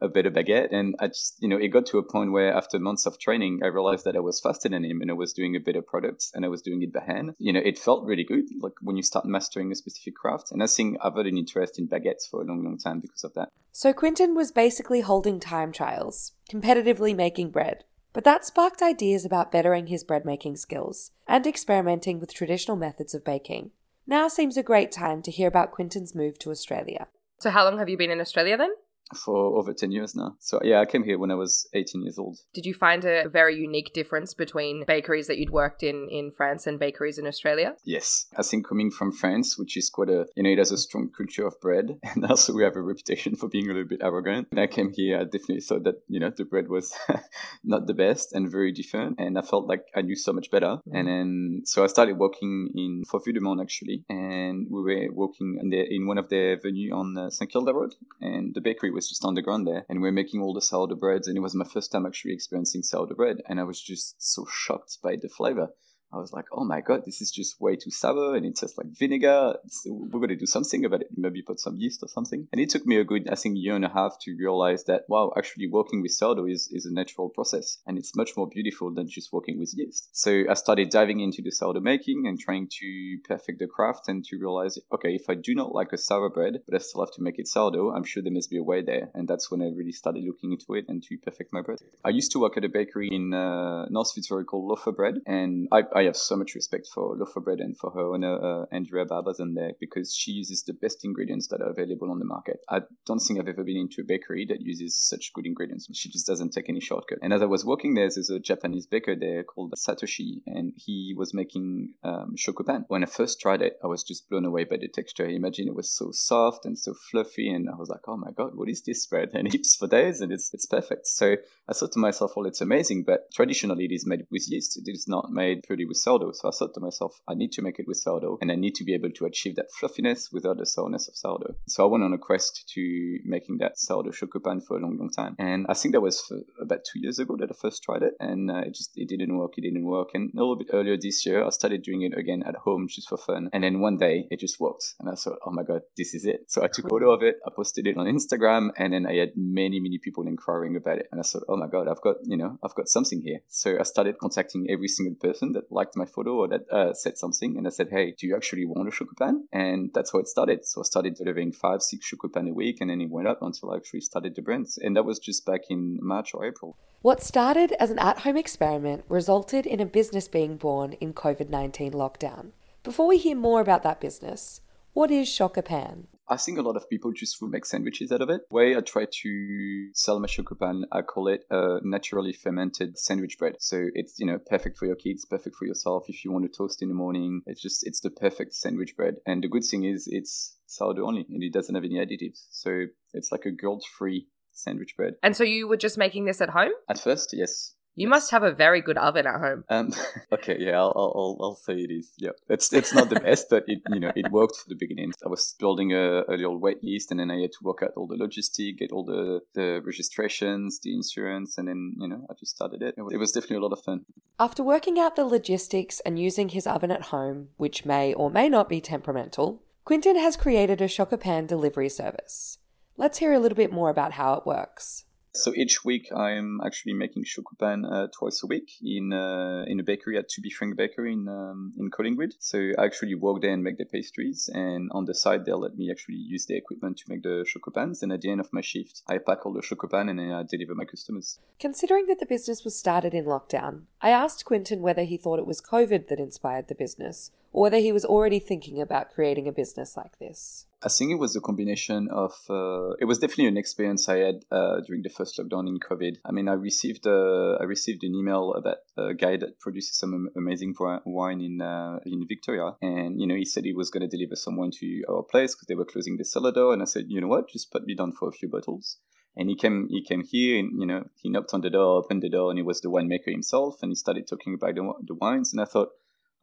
a 0.00 0.08
better 0.08 0.30
baguette. 0.30 0.72
And 0.72 0.94
I 0.98 1.08
just, 1.08 1.36
you 1.40 1.48
know, 1.48 1.58
it 1.58 1.68
got 1.68 1.84
to 1.86 1.98
a 1.98 2.02
point 2.02 2.32
where 2.32 2.54
after 2.54 2.78
months 2.78 3.04
of 3.04 3.18
training, 3.18 3.60
I 3.62 3.66
realized 3.66 4.06
that 4.06 4.16
I 4.16 4.20
was 4.20 4.40
faster 4.40 4.61
trusted 4.62 4.72
in 4.72 4.88
him 4.88 5.00
and 5.00 5.10
I 5.10 5.14
was 5.14 5.32
doing 5.32 5.56
a 5.56 5.60
bit 5.60 5.76
of 5.76 5.86
products 5.86 6.30
and 6.34 6.44
I 6.44 6.48
was 6.48 6.62
doing 6.62 6.82
it 6.82 6.92
by 6.92 7.02
hand, 7.04 7.34
you 7.38 7.52
know, 7.52 7.60
it 7.64 7.78
felt 7.78 8.04
really 8.04 8.24
good. 8.24 8.44
Like 8.60 8.74
when 8.80 8.96
you 8.96 9.02
start 9.02 9.24
mastering 9.24 9.72
a 9.72 9.74
specific 9.74 10.14
craft. 10.14 10.52
And 10.52 10.62
I 10.62 10.66
think 10.66 10.98
I've 11.02 11.16
had 11.16 11.26
an 11.26 11.38
interest 11.38 11.78
in 11.78 11.88
baguettes 11.88 12.28
for 12.30 12.40
a 12.40 12.44
long, 12.44 12.64
long 12.64 12.78
time 12.78 13.00
because 13.00 13.24
of 13.24 13.34
that. 13.34 13.48
So 13.72 13.92
Quinton 13.92 14.34
was 14.34 14.52
basically 14.52 15.00
holding 15.00 15.40
time 15.40 15.72
trials, 15.72 16.32
competitively 16.50 17.14
making 17.14 17.50
bread. 17.50 17.84
But 18.12 18.24
that 18.24 18.44
sparked 18.44 18.82
ideas 18.82 19.24
about 19.24 19.50
bettering 19.50 19.86
his 19.86 20.04
bread 20.04 20.24
making 20.24 20.56
skills 20.56 21.12
and 21.26 21.46
experimenting 21.46 22.20
with 22.20 22.34
traditional 22.34 22.76
methods 22.76 23.14
of 23.14 23.24
baking. 23.24 23.70
Now 24.06 24.28
seems 24.28 24.56
a 24.56 24.62
great 24.62 24.92
time 24.92 25.22
to 25.22 25.30
hear 25.30 25.48
about 25.48 25.72
Quinton's 25.72 26.14
move 26.14 26.38
to 26.40 26.50
Australia. 26.50 27.08
So, 27.38 27.50
how 27.50 27.64
long 27.64 27.78
have 27.78 27.88
you 27.88 27.96
been 27.96 28.10
in 28.10 28.20
Australia 28.20 28.56
then? 28.56 28.74
For 29.14 29.58
over 29.58 29.72
10 29.72 29.92
years 29.92 30.14
now. 30.14 30.36
So 30.38 30.60
yeah, 30.62 30.80
I 30.80 30.86
came 30.86 31.04
here 31.04 31.18
when 31.18 31.30
I 31.30 31.34
was 31.34 31.68
18 31.74 32.02
years 32.02 32.18
old. 32.18 32.38
Did 32.54 32.66
you 32.66 32.74
find 32.74 33.04
a 33.04 33.28
very 33.28 33.56
unique 33.56 33.92
difference 33.92 34.34
between 34.34 34.84
bakeries 34.86 35.26
that 35.26 35.38
you'd 35.38 35.50
worked 35.50 35.82
in 35.82 36.08
in 36.10 36.30
France 36.30 36.66
and 36.66 36.78
bakeries 36.78 37.18
in 37.18 37.26
Australia? 37.26 37.74
Yes. 37.84 38.26
I 38.36 38.42
think 38.42 38.68
coming 38.68 38.90
from 38.90 39.12
France, 39.12 39.58
which 39.58 39.76
is 39.76 39.90
quite 39.90 40.08
a, 40.08 40.26
you 40.36 40.42
know, 40.42 40.50
it 40.50 40.58
has 40.58 40.72
a 40.72 40.78
strong 40.78 41.10
culture 41.16 41.46
of 41.46 41.60
bread 41.60 41.98
and 42.02 42.24
also 42.26 42.52
we 42.52 42.62
have 42.62 42.76
a 42.76 42.82
reputation 42.82 43.36
for 43.36 43.48
being 43.48 43.66
a 43.66 43.72
little 43.72 43.88
bit 43.88 44.00
arrogant. 44.02 44.48
When 44.50 44.62
I 44.62 44.66
came 44.66 44.92
here, 44.92 45.20
I 45.20 45.24
definitely 45.24 45.60
thought 45.60 45.84
that, 45.84 46.02
you 46.08 46.20
know, 46.20 46.30
the 46.30 46.44
bread 46.44 46.68
was 46.68 46.94
not 47.64 47.86
the 47.86 47.94
best 47.94 48.32
and 48.32 48.50
very 48.50 48.72
different 48.72 49.18
and 49.18 49.38
I 49.38 49.42
felt 49.42 49.66
like 49.66 49.84
I 49.94 50.02
knew 50.02 50.16
so 50.16 50.32
much 50.32 50.50
better. 50.50 50.78
Mm. 50.88 50.98
And 50.98 51.08
then, 51.08 51.62
so 51.64 51.84
I 51.84 51.86
started 51.86 52.18
working 52.18 52.70
in, 52.74 53.02
for 53.08 53.20
Vue 53.20 53.32
de 53.32 53.40
Monde 53.40 53.60
actually 53.60 54.04
and 54.08 54.66
we 54.70 54.82
were 54.82 55.12
working 55.12 55.58
in, 55.60 55.70
the, 55.70 55.82
in 55.94 56.06
one 56.06 56.18
of 56.18 56.28
the 56.28 56.58
venues 56.64 56.92
on 56.92 57.16
uh, 57.16 57.30
St. 57.30 57.50
Kilda 57.50 57.72
Road 57.72 57.94
and 58.20 58.54
the 58.54 58.60
bakery 58.60 58.90
was 58.90 59.01
was 59.02 59.08
just 59.08 59.24
underground 59.24 59.66
there, 59.66 59.84
and 59.88 60.00
we 60.00 60.08
are 60.08 60.12
making 60.12 60.40
all 60.40 60.54
the 60.54 60.60
sourdough 60.60 60.94
breads, 60.94 61.26
and 61.26 61.36
it 61.36 61.40
was 61.40 61.56
my 61.56 61.64
first 61.64 61.90
time 61.90 62.06
actually 62.06 62.34
experiencing 62.34 62.84
sourdough 62.84 63.16
bread, 63.16 63.38
and 63.48 63.58
I 63.58 63.64
was 63.64 63.82
just 63.82 64.14
so 64.22 64.46
shocked 64.48 64.98
by 65.02 65.16
the 65.16 65.28
flavor. 65.28 65.70
I 66.12 66.18
was 66.18 66.32
like, 66.32 66.46
oh 66.52 66.64
my 66.64 66.80
god, 66.80 67.04
this 67.04 67.20
is 67.20 67.30
just 67.30 67.60
way 67.60 67.76
too 67.76 67.90
sour 67.90 68.36
and 68.36 68.44
it 68.44 68.56
tastes 68.56 68.78
like 68.78 68.88
vinegar. 68.88 69.56
So 69.68 69.92
we're 69.92 70.20
going 70.20 70.28
to 70.28 70.36
do 70.36 70.46
something 70.46 70.84
about 70.84 71.02
it. 71.02 71.08
Maybe 71.16 71.42
put 71.42 71.60
some 71.60 71.76
yeast 71.76 72.02
or 72.02 72.08
something. 72.08 72.48
And 72.52 72.60
it 72.60 72.70
took 72.70 72.86
me 72.86 72.96
a 72.98 73.04
good, 73.04 73.28
I 73.28 73.34
think, 73.34 73.56
year 73.58 73.74
and 73.74 73.84
a 73.84 73.88
half 73.88 74.18
to 74.22 74.36
realize 74.36 74.84
that, 74.84 75.02
wow, 75.08 75.32
actually 75.36 75.68
working 75.68 76.02
with 76.02 76.12
sourdough 76.12 76.46
is, 76.46 76.68
is 76.72 76.86
a 76.86 76.92
natural 76.92 77.28
process 77.30 77.78
and 77.86 77.98
it's 77.98 78.14
much 78.14 78.36
more 78.36 78.48
beautiful 78.48 78.92
than 78.92 79.08
just 79.08 79.32
working 79.32 79.58
with 79.58 79.72
yeast. 79.76 80.08
So 80.12 80.44
I 80.48 80.54
started 80.54 80.90
diving 80.90 81.20
into 81.20 81.42
the 81.42 81.50
sourdough 81.50 81.80
making 81.80 82.26
and 82.26 82.38
trying 82.38 82.68
to 82.80 83.18
perfect 83.24 83.58
the 83.58 83.66
craft 83.66 84.08
and 84.08 84.24
to 84.26 84.38
realize, 84.38 84.78
okay, 84.92 85.14
if 85.14 85.28
I 85.28 85.34
do 85.34 85.54
not 85.54 85.74
like 85.74 85.92
a 85.92 85.98
sour 85.98 86.28
bread, 86.28 86.60
but 86.66 86.74
I 86.74 86.78
still 86.78 87.04
have 87.04 87.14
to 87.14 87.22
make 87.22 87.38
it 87.38 87.48
sourdough, 87.48 87.94
I'm 87.94 88.04
sure 88.04 88.22
there 88.22 88.32
must 88.32 88.50
be 88.50 88.58
a 88.58 88.62
way 88.62 88.82
there. 88.82 89.10
And 89.14 89.26
that's 89.26 89.50
when 89.50 89.62
I 89.62 89.70
really 89.74 89.92
started 89.92 90.24
looking 90.24 90.52
into 90.52 90.74
it 90.74 90.86
and 90.88 91.02
to 91.04 91.16
perfect 91.18 91.52
my 91.52 91.62
bread. 91.62 91.78
I 92.04 92.10
used 92.10 92.32
to 92.32 92.38
work 92.38 92.56
at 92.56 92.64
a 92.64 92.68
bakery 92.68 93.08
in 93.12 93.32
uh, 93.32 93.86
North 93.88 94.12
Fitzroy 94.12 94.44
called 94.44 94.68
Loafer 94.68 94.92
Bread 94.92 95.20
and 95.26 95.68
I, 95.72 95.82
I 95.94 96.01
I 96.02 96.06
have 96.06 96.16
so 96.16 96.34
much 96.34 96.56
respect 96.56 96.88
for 96.92 97.16
Loafer 97.16 97.38
Bread 97.38 97.60
and 97.60 97.78
for 97.78 97.92
her 97.92 98.12
owner, 98.12 98.34
uh, 98.34 98.66
Andrea 98.72 99.04
Barbazan 99.04 99.54
there, 99.54 99.70
because 99.78 100.12
she 100.12 100.32
uses 100.32 100.64
the 100.64 100.72
best 100.72 101.04
ingredients 101.04 101.46
that 101.48 101.60
are 101.60 101.70
available 101.70 102.10
on 102.10 102.18
the 102.18 102.24
market. 102.24 102.58
I 102.68 102.80
don't 103.06 103.20
think 103.20 103.38
I've 103.38 103.46
ever 103.46 103.62
been 103.62 103.76
into 103.76 104.02
a 104.02 104.04
bakery 104.04 104.44
that 104.46 104.60
uses 104.60 104.98
such 104.98 105.32
good 105.32 105.46
ingredients. 105.46 105.88
She 105.92 106.10
just 106.10 106.26
doesn't 106.26 106.50
take 106.50 106.68
any 106.68 106.80
shortcut. 106.80 107.18
And 107.22 107.32
as 107.32 107.40
I 107.40 107.46
was 107.46 107.64
working 107.64 107.94
there, 107.94 108.08
there's 108.12 108.30
a 108.30 108.40
Japanese 108.40 108.86
baker 108.86 109.14
there 109.14 109.44
called 109.44 109.74
Satoshi, 109.76 110.42
and 110.44 110.72
he 110.74 111.14
was 111.16 111.32
making 111.32 111.90
um, 112.02 112.34
shokopan. 112.36 112.84
When 112.88 113.04
I 113.04 113.06
first 113.06 113.40
tried 113.40 113.62
it, 113.62 113.78
I 113.84 113.86
was 113.86 114.02
just 114.02 114.28
blown 114.28 114.44
away 114.44 114.64
by 114.64 114.78
the 114.78 114.88
texture. 114.88 115.28
I 115.28 115.34
imagine 115.34 115.68
it 115.68 115.76
was 115.76 115.96
so 115.96 116.10
soft 116.10 116.64
and 116.64 116.76
so 116.76 116.94
fluffy, 117.12 117.48
and 117.48 117.68
I 117.70 117.76
was 117.76 117.88
like, 117.88 118.08
oh 118.08 118.16
my 118.16 118.32
god, 118.36 118.56
what 118.56 118.68
is 118.68 118.82
this 118.82 119.06
bread? 119.06 119.28
And 119.34 119.46
it 119.46 119.52
keeps 119.52 119.76
for 119.76 119.86
days, 119.86 120.20
and 120.20 120.32
it's 120.32 120.52
it's 120.52 120.66
perfect. 120.66 121.06
So 121.06 121.36
I 121.68 121.74
thought 121.74 121.92
to 121.92 122.00
myself, 122.00 122.32
well, 122.34 122.46
it's 122.46 122.60
amazing, 122.60 123.04
but 123.04 123.32
traditionally 123.32 123.84
it 123.84 123.92
is 123.92 124.04
made 124.04 124.26
with 124.32 124.50
yeast. 124.50 124.76
It 124.76 124.90
is 124.90 125.06
not 125.06 125.30
made 125.30 125.62
purely 125.62 125.84
with 125.92 125.98
sourdough. 125.98 126.32
So 126.32 126.48
I 126.48 126.52
thought 126.52 126.74
to 126.74 126.80
myself, 126.80 127.20
I 127.28 127.34
need 127.34 127.52
to 127.52 127.62
make 127.62 127.78
it 127.78 127.86
with 127.86 127.98
sourdough 127.98 128.38
and 128.40 128.50
I 128.50 128.54
need 128.54 128.74
to 128.76 128.84
be 128.84 128.94
able 128.94 129.10
to 129.10 129.26
achieve 129.26 129.56
that 129.56 129.70
fluffiness 129.78 130.30
without 130.32 130.56
the 130.56 130.66
sourness 130.66 131.06
of 131.08 131.16
sourdough. 131.16 131.54
So 131.68 131.84
I 131.84 131.90
went 131.90 132.04
on 132.04 132.12
a 132.14 132.18
quest 132.18 132.70
to 132.74 133.18
making 133.24 133.58
that 133.58 133.78
sourdough 133.78 134.12
chocopan 134.12 134.64
for 134.66 134.78
a 134.78 134.80
long, 134.80 134.96
long 134.98 135.10
time. 135.10 135.36
And 135.38 135.66
I 135.68 135.74
think 135.74 135.92
that 135.92 136.00
was 136.00 136.16
about 136.60 136.80
two 136.90 137.00
years 137.00 137.18
ago 137.18 137.36
that 137.38 137.50
I 137.50 137.54
first 137.60 137.82
tried 137.82 138.02
it 138.02 138.14
and 138.20 138.50
uh, 138.50 138.62
it 138.66 138.74
just, 138.74 138.92
it 138.96 139.08
didn't 139.08 139.36
work. 139.36 139.52
It 139.58 139.62
didn't 139.62 139.84
work. 139.84 140.10
And 140.14 140.30
a 140.34 140.38
little 140.38 140.56
bit 140.56 140.68
earlier 140.72 140.96
this 140.96 141.26
year, 141.26 141.44
I 141.44 141.50
started 141.50 141.82
doing 141.82 142.02
it 142.02 142.16
again 142.16 142.42
at 142.46 142.56
home 142.56 142.88
just 142.88 143.08
for 143.08 143.18
fun. 143.18 143.50
And 143.52 143.62
then 143.62 143.80
one 143.80 143.98
day 143.98 144.26
it 144.30 144.40
just 144.40 144.58
worked. 144.58 144.94
And 145.00 145.10
I 145.10 145.14
thought, 145.14 145.38
oh 145.44 145.50
my 145.50 145.62
God, 145.62 145.82
this 145.96 146.14
is 146.14 146.24
it. 146.24 146.46
So 146.48 146.62
I 146.64 146.68
took 146.68 146.86
a 146.86 146.88
photo 146.88 147.12
of 147.12 147.22
it. 147.22 147.36
I 147.46 147.50
posted 147.54 147.86
it 147.86 147.98
on 147.98 148.06
Instagram 148.06 148.70
and 148.78 148.92
then 148.92 149.06
I 149.06 149.16
had 149.16 149.32
many, 149.36 149.80
many 149.80 149.98
people 149.98 150.26
inquiring 150.26 150.76
about 150.76 150.98
it. 150.98 151.08
And 151.12 151.20
I 151.20 151.24
thought, 151.24 151.42
oh 151.48 151.56
my 151.56 151.66
God, 151.66 151.88
I've 151.88 152.00
got, 152.00 152.16
you 152.24 152.36
know, 152.36 152.58
I've 152.62 152.74
got 152.74 152.88
something 152.88 153.20
here. 153.22 153.40
So 153.48 153.76
I 153.78 153.82
started 153.82 154.18
contacting 154.18 154.66
every 154.70 154.88
single 154.88 155.16
person 155.16 155.52
that 155.52 155.70
liked 155.70 155.81
my 155.96 156.04
photo 156.06 156.36
or 156.36 156.48
that 156.48 156.70
uh, 156.70 156.92
said 156.94 157.18
something, 157.18 157.56
and 157.56 157.66
I 157.66 157.70
said, 157.70 157.88
"Hey, 157.90 158.14
do 158.18 158.26
you 158.26 158.36
actually 158.36 158.64
want 158.64 158.88
a 158.88 158.90
chocopan?" 158.90 159.42
And 159.52 159.90
that's 159.94 160.12
how 160.12 160.18
it 160.20 160.28
started. 160.28 160.64
So 160.64 160.80
I 160.80 160.84
started 160.84 161.14
delivering 161.14 161.52
five, 161.52 161.82
six 161.82 162.10
chocopan 162.10 162.48
a 162.48 162.54
week, 162.54 162.78
and 162.80 162.90
then 162.90 163.00
it 163.00 163.10
went 163.10 163.28
up 163.28 163.42
until 163.42 163.72
I 163.72 163.76
actually 163.76 164.00
started 164.00 164.34
the 164.34 164.42
brand. 164.42 164.66
And 164.80 164.96
that 164.96 165.04
was 165.04 165.18
just 165.18 165.44
back 165.44 165.62
in 165.68 165.98
March 166.00 166.34
or 166.34 166.44
April. 166.44 166.76
What 167.00 167.22
started 167.22 167.72
as 167.80 167.90
an 167.90 167.98
at-home 167.98 168.36
experiment 168.36 169.04
resulted 169.08 169.66
in 169.66 169.80
a 169.80 169.86
business 169.86 170.28
being 170.28 170.56
born 170.56 170.92
in 170.94 171.12
COVID 171.12 171.48
nineteen 171.48 171.92
lockdown. 171.92 172.52
Before 172.82 173.08
we 173.08 173.18
hear 173.18 173.36
more 173.36 173.60
about 173.60 173.82
that 173.82 174.00
business, 174.00 174.60
what 174.92 175.10
is 175.10 175.28
Chocopan? 175.28 176.06
I 176.28 176.36
think 176.36 176.58
a 176.58 176.62
lot 176.62 176.76
of 176.76 176.88
people 176.88 177.12
just 177.12 177.40
will 177.40 177.48
make 177.48 177.66
sandwiches 177.66 178.12
out 178.12 178.22
of 178.22 178.30
it. 178.30 178.42
The 178.48 178.54
way 178.54 178.76
I 178.76 178.80
try 178.80 179.06
to 179.10 179.88
sell 179.94 180.20
my 180.20 180.26
chocopan, 180.26 180.82
I 180.92 181.02
call 181.02 181.28
it 181.28 181.44
a 181.50 181.78
naturally 181.82 182.32
fermented 182.32 182.98
sandwich 182.98 183.38
bread. 183.38 183.56
So 183.58 183.86
it's 183.94 184.18
you 184.18 184.26
know 184.26 184.38
perfect 184.38 184.78
for 184.78 184.86
your 184.86 184.96
kids, 184.96 185.24
perfect 185.24 185.56
for 185.56 185.66
yourself. 185.66 186.04
If 186.08 186.24
you 186.24 186.32
want 186.32 186.44
to 186.44 186.56
toast 186.56 186.82
in 186.82 186.88
the 186.88 186.94
morning, 186.94 187.42
it's 187.46 187.60
just 187.60 187.86
it's 187.86 188.00
the 188.00 188.10
perfect 188.10 188.54
sandwich 188.54 188.96
bread. 188.96 189.16
And 189.26 189.42
the 189.42 189.48
good 189.48 189.64
thing 189.64 189.84
is 189.84 190.08
it's 190.10 190.56
sourdough 190.66 191.06
only, 191.06 191.26
and 191.28 191.42
it 191.42 191.52
doesn't 191.52 191.74
have 191.74 191.84
any 191.84 191.96
additives. 191.96 192.46
So 192.50 192.86
it's 193.12 193.30
like 193.30 193.44
a 193.44 193.50
guilt-free 193.50 194.26
sandwich 194.52 194.94
bread. 194.96 195.14
And 195.22 195.36
so 195.36 195.44
you 195.44 195.68
were 195.68 195.76
just 195.76 195.98
making 195.98 196.24
this 196.24 196.40
at 196.40 196.50
home? 196.50 196.72
At 196.88 196.98
first, 196.98 197.30
yes. 197.32 197.74
You 197.94 198.08
must 198.08 198.30
have 198.30 198.42
a 198.42 198.52
very 198.52 198.80
good 198.80 198.96
oven 198.96 199.26
at 199.26 199.38
home. 199.38 199.64
Um, 199.68 199.92
okay, 200.32 200.56
yeah, 200.58 200.78
I'll, 200.80 200.92
I'll, 200.96 201.38
I'll 201.40 201.56
say 201.56 201.74
it 201.74 201.90
is. 201.92 202.10
Yeah, 202.16 202.30
it's 202.48 202.72
it's 202.72 202.94
not 202.94 203.10
the 203.10 203.20
best, 203.20 203.48
but 203.50 203.64
it 203.66 203.82
you 203.90 204.00
know 204.00 204.12
it 204.16 204.30
worked 204.30 204.56
for 204.56 204.68
the 204.68 204.76
beginning. 204.76 205.12
I 205.24 205.28
was 205.28 205.54
building 205.58 205.92
a, 205.92 206.22
a 206.28 206.32
little 206.36 206.58
wait 206.58 206.82
list, 206.82 207.10
and 207.10 207.20
then 207.20 207.30
I 207.30 207.40
had 207.40 207.52
to 207.52 207.58
work 207.62 207.82
out 207.82 207.90
all 207.96 208.06
the 208.06 208.16
logistics, 208.16 208.78
get 208.78 208.92
all 208.92 209.04
the 209.04 209.40
the 209.54 209.82
registrations, 209.84 210.80
the 210.82 210.94
insurance, 210.94 211.58
and 211.58 211.68
then 211.68 211.94
you 211.98 212.08
know 212.08 212.26
I 212.30 212.34
just 212.40 212.56
started 212.56 212.82
it. 212.82 212.94
It 212.96 213.02
was, 213.02 213.14
it 213.14 213.18
was 213.18 213.32
definitely 213.32 213.56
a 213.56 213.60
lot 213.60 213.72
of 213.72 213.84
fun. 213.84 214.06
After 214.40 214.62
working 214.62 214.98
out 214.98 215.16
the 215.16 215.26
logistics 215.26 216.00
and 216.00 216.18
using 216.18 216.48
his 216.48 216.66
oven 216.66 216.90
at 216.90 217.02
home, 217.02 217.48
which 217.58 217.84
may 217.84 218.14
or 218.14 218.30
may 218.30 218.48
not 218.48 218.68
be 218.68 218.80
temperamental, 218.80 219.62
Quinton 219.84 220.16
has 220.16 220.36
created 220.36 220.80
a 220.80 220.88
Chocopan 220.88 221.46
delivery 221.46 221.88
service. 221.88 222.58
Let's 222.96 223.18
hear 223.18 223.32
a 223.32 223.38
little 223.38 223.56
bit 223.56 223.72
more 223.72 223.90
about 223.90 224.12
how 224.12 224.34
it 224.34 224.46
works. 224.46 225.04
So 225.34 225.54
each 225.54 225.82
week 225.82 226.12
I'm 226.14 226.60
actually 226.60 226.92
making 226.92 227.24
chocopan 227.24 227.90
uh, 227.90 228.08
twice 228.16 228.42
a 228.42 228.46
week 228.46 228.70
in 228.82 229.14
uh, 229.14 229.64
in 229.66 229.80
a 229.80 229.82
bakery 229.82 230.18
at 230.18 230.28
To 230.28 230.42
Be 230.42 230.50
Frank 230.50 230.76
Bakery 230.76 231.14
in 231.14 231.26
um, 231.26 231.72
in 231.78 231.90
Collingwood. 231.90 232.34
So 232.38 232.58
I 232.78 232.84
actually 232.84 233.14
work 233.14 233.40
there 233.40 233.52
and 233.52 233.64
make 233.64 233.78
the 233.78 233.86
pastries, 233.86 234.50
and 234.52 234.90
on 234.92 235.06
the 235.06 235.14
side 235.14 235.46
they'll 235.46 235.58
let 235.58 235.76
me 235.76 235.90
actually 235.90 236.16
use 236.16 236.44
the 236.44 236.56
equipment 236.56 236.98
to 236.98 237.04
make 237.08 237.22
the 237.22 237.46
chocopans. 237.50 238.02
And 238.02 238.12
at 238.12 238.20
the 238.20 238.30
end 238.30 238.40
of 238.40 238.52
my 238.52 238.60
shift, 238.60 239.02
I 239.08 239.18
pack 239.18 239.46
all 239.46 239.54
the 239.54 239.62
chocopan 239.62 240.10
and 240.10 240.18
then 240.18 240.32
I 240.32 240.42
deliver 240.42 240.74
my 240.74 240.84
customers. 240.84 241.38
Considering 241.58 242.06
that 242.08 242.20
the 242.20 242.26
business 242.26 242.62
was 242.62 242.78
started 242.78 243.14
in 243.14 243.24
lockdown, 243.24 243.84
I 244.02 244.10
asked 244.10 244.44
Quinton 244.44 244.82
whether 244.82 245.04
he 245.04 245.16
thought 245.16 245.38
it 245.38 245.46
was 245.46 245.62
COVID 245.62 246.08
that 246.08 246.20
inspired 246.20 246.68
the 246.68 246.74
business, 246.74 247.30
or 247.54 247.62
whether 247.62 247.78
he 247.78 247.92
was 247.92 248.04
already 248.04 248.38
thinking 248.38 248.82
about 248.82 249.14
creating 249.14 249.48
a 249.48 249.52
business 249.52 249.96
like 249.96 250.18
this. 250.18 250.66
I 250.84 250.88
think 250.88 251.12
it 251.12 251.18
was 251.18 251.36
a 251.36 251.40
combination 251.40 252.08
of. 252.10 252.32
Uh, 252.50 252.94
it 252.98 253.04
was 253.04 253.20
definitely 253.20 253.46
an 253.46 253.56
experience 253.56 254.08
I 254.08 254.16
had 254.18 254.44
uh, 254.50 254.80
during 254.80 255.02
the 255.02 255.10
first 255.10 255.38
lockdown 255.38 255.68
in 255.68 255.78
COVID. 255.78 256.16
I 256.24 256.32
mean, 256.32 256.48
I 256.48 256.54
received 256.54 257.06
uh, 257.06 257.56
I 257.60 257.64
received 257.64 258.02
an 258.02 258.14
email 258.16 258.52
about 258.54 258.78
a 258.96 259.14
guy 259.14 259.36
that 259.36 259.60
produces 259.60 259.96
some 259.96 260.28
amazing 260.36 260.74
wine 261.04 261.40
in 261.40 261.60
uh, 261.60 262.00
in 262.04 262.26
Victoria, 262.26 262.74
and 262.82 263.20
you 263.20 263.28
know 263.28 263.36
he 263.36 263.44
said 263.44 263.64
he 263.64 263.72
was 263.72 263.90
going 263.90 264.08
to 264.08 264.16
deliver 264.16 264.34
some 264.34 264.56
wine 264.56 264.72
to 264.80 265.04
our 265.08 265.22
place 265.22 265.54
because 265.54 265.68
they 265.68 265.76
were 265.76 265.84
closing 265.84 266.16
the 266.16 266.24
cellar 266.24 266.50
door, 266.50 266.72
and 266.72 266.82
I 266.82 266.86
said, 266.86 267.04
you 267.06 267.20
know 267.20 267.28
what, 267.28 267.48
just 267.48 267.70
put 267.70 267.84
me 267.84 267.94
down 267.94 268.10
for 268.10 268.28
a 268.28 268.32
few 268.32 268.48
bottles. 268.48 268.98
And 269.36 269.48
he 269.48 269.54
came 269.54 269.86
he 269.88 270.02
came 270.02 270.24
here, 270.24 270.58
and 270.58 270.80
you 270.80 270.86
know 270.86 271.04
he 271.14 271.30
knocked 271.30 271.54
on 271.54 271.60
the 271.60 271.70
door, 271.70 271.98
opened 271.98 272.22
the 272.22 272.28
door, 272.28 272.50
and 272.50 272.58
he 272.58 272.64
was 272.64 272.80
the 272.80 272.90
winemaker 272.90 273.30
himself, 273.30 273.76
and 273.82 273.92
he 273.92 273.94
started 273.94 274.26
talking 274.26 274.54
about 274.54 274.74
the, 274.74 274.92
the 275.06 275.14
wines, 275.14 275.52
and 275.52 275.62
I 275.62 275.66
thought, 275.66 275.90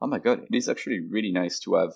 oh 0.02 0.08
my 0.08 0.20
god, 0.20 0.44
it 0.50 0.56
is 0.56 0.70
actually 0.70 1.02
really 1.02 1.34
nice 1.34 1.60
to 1.62 1.76
have 1.76 1.92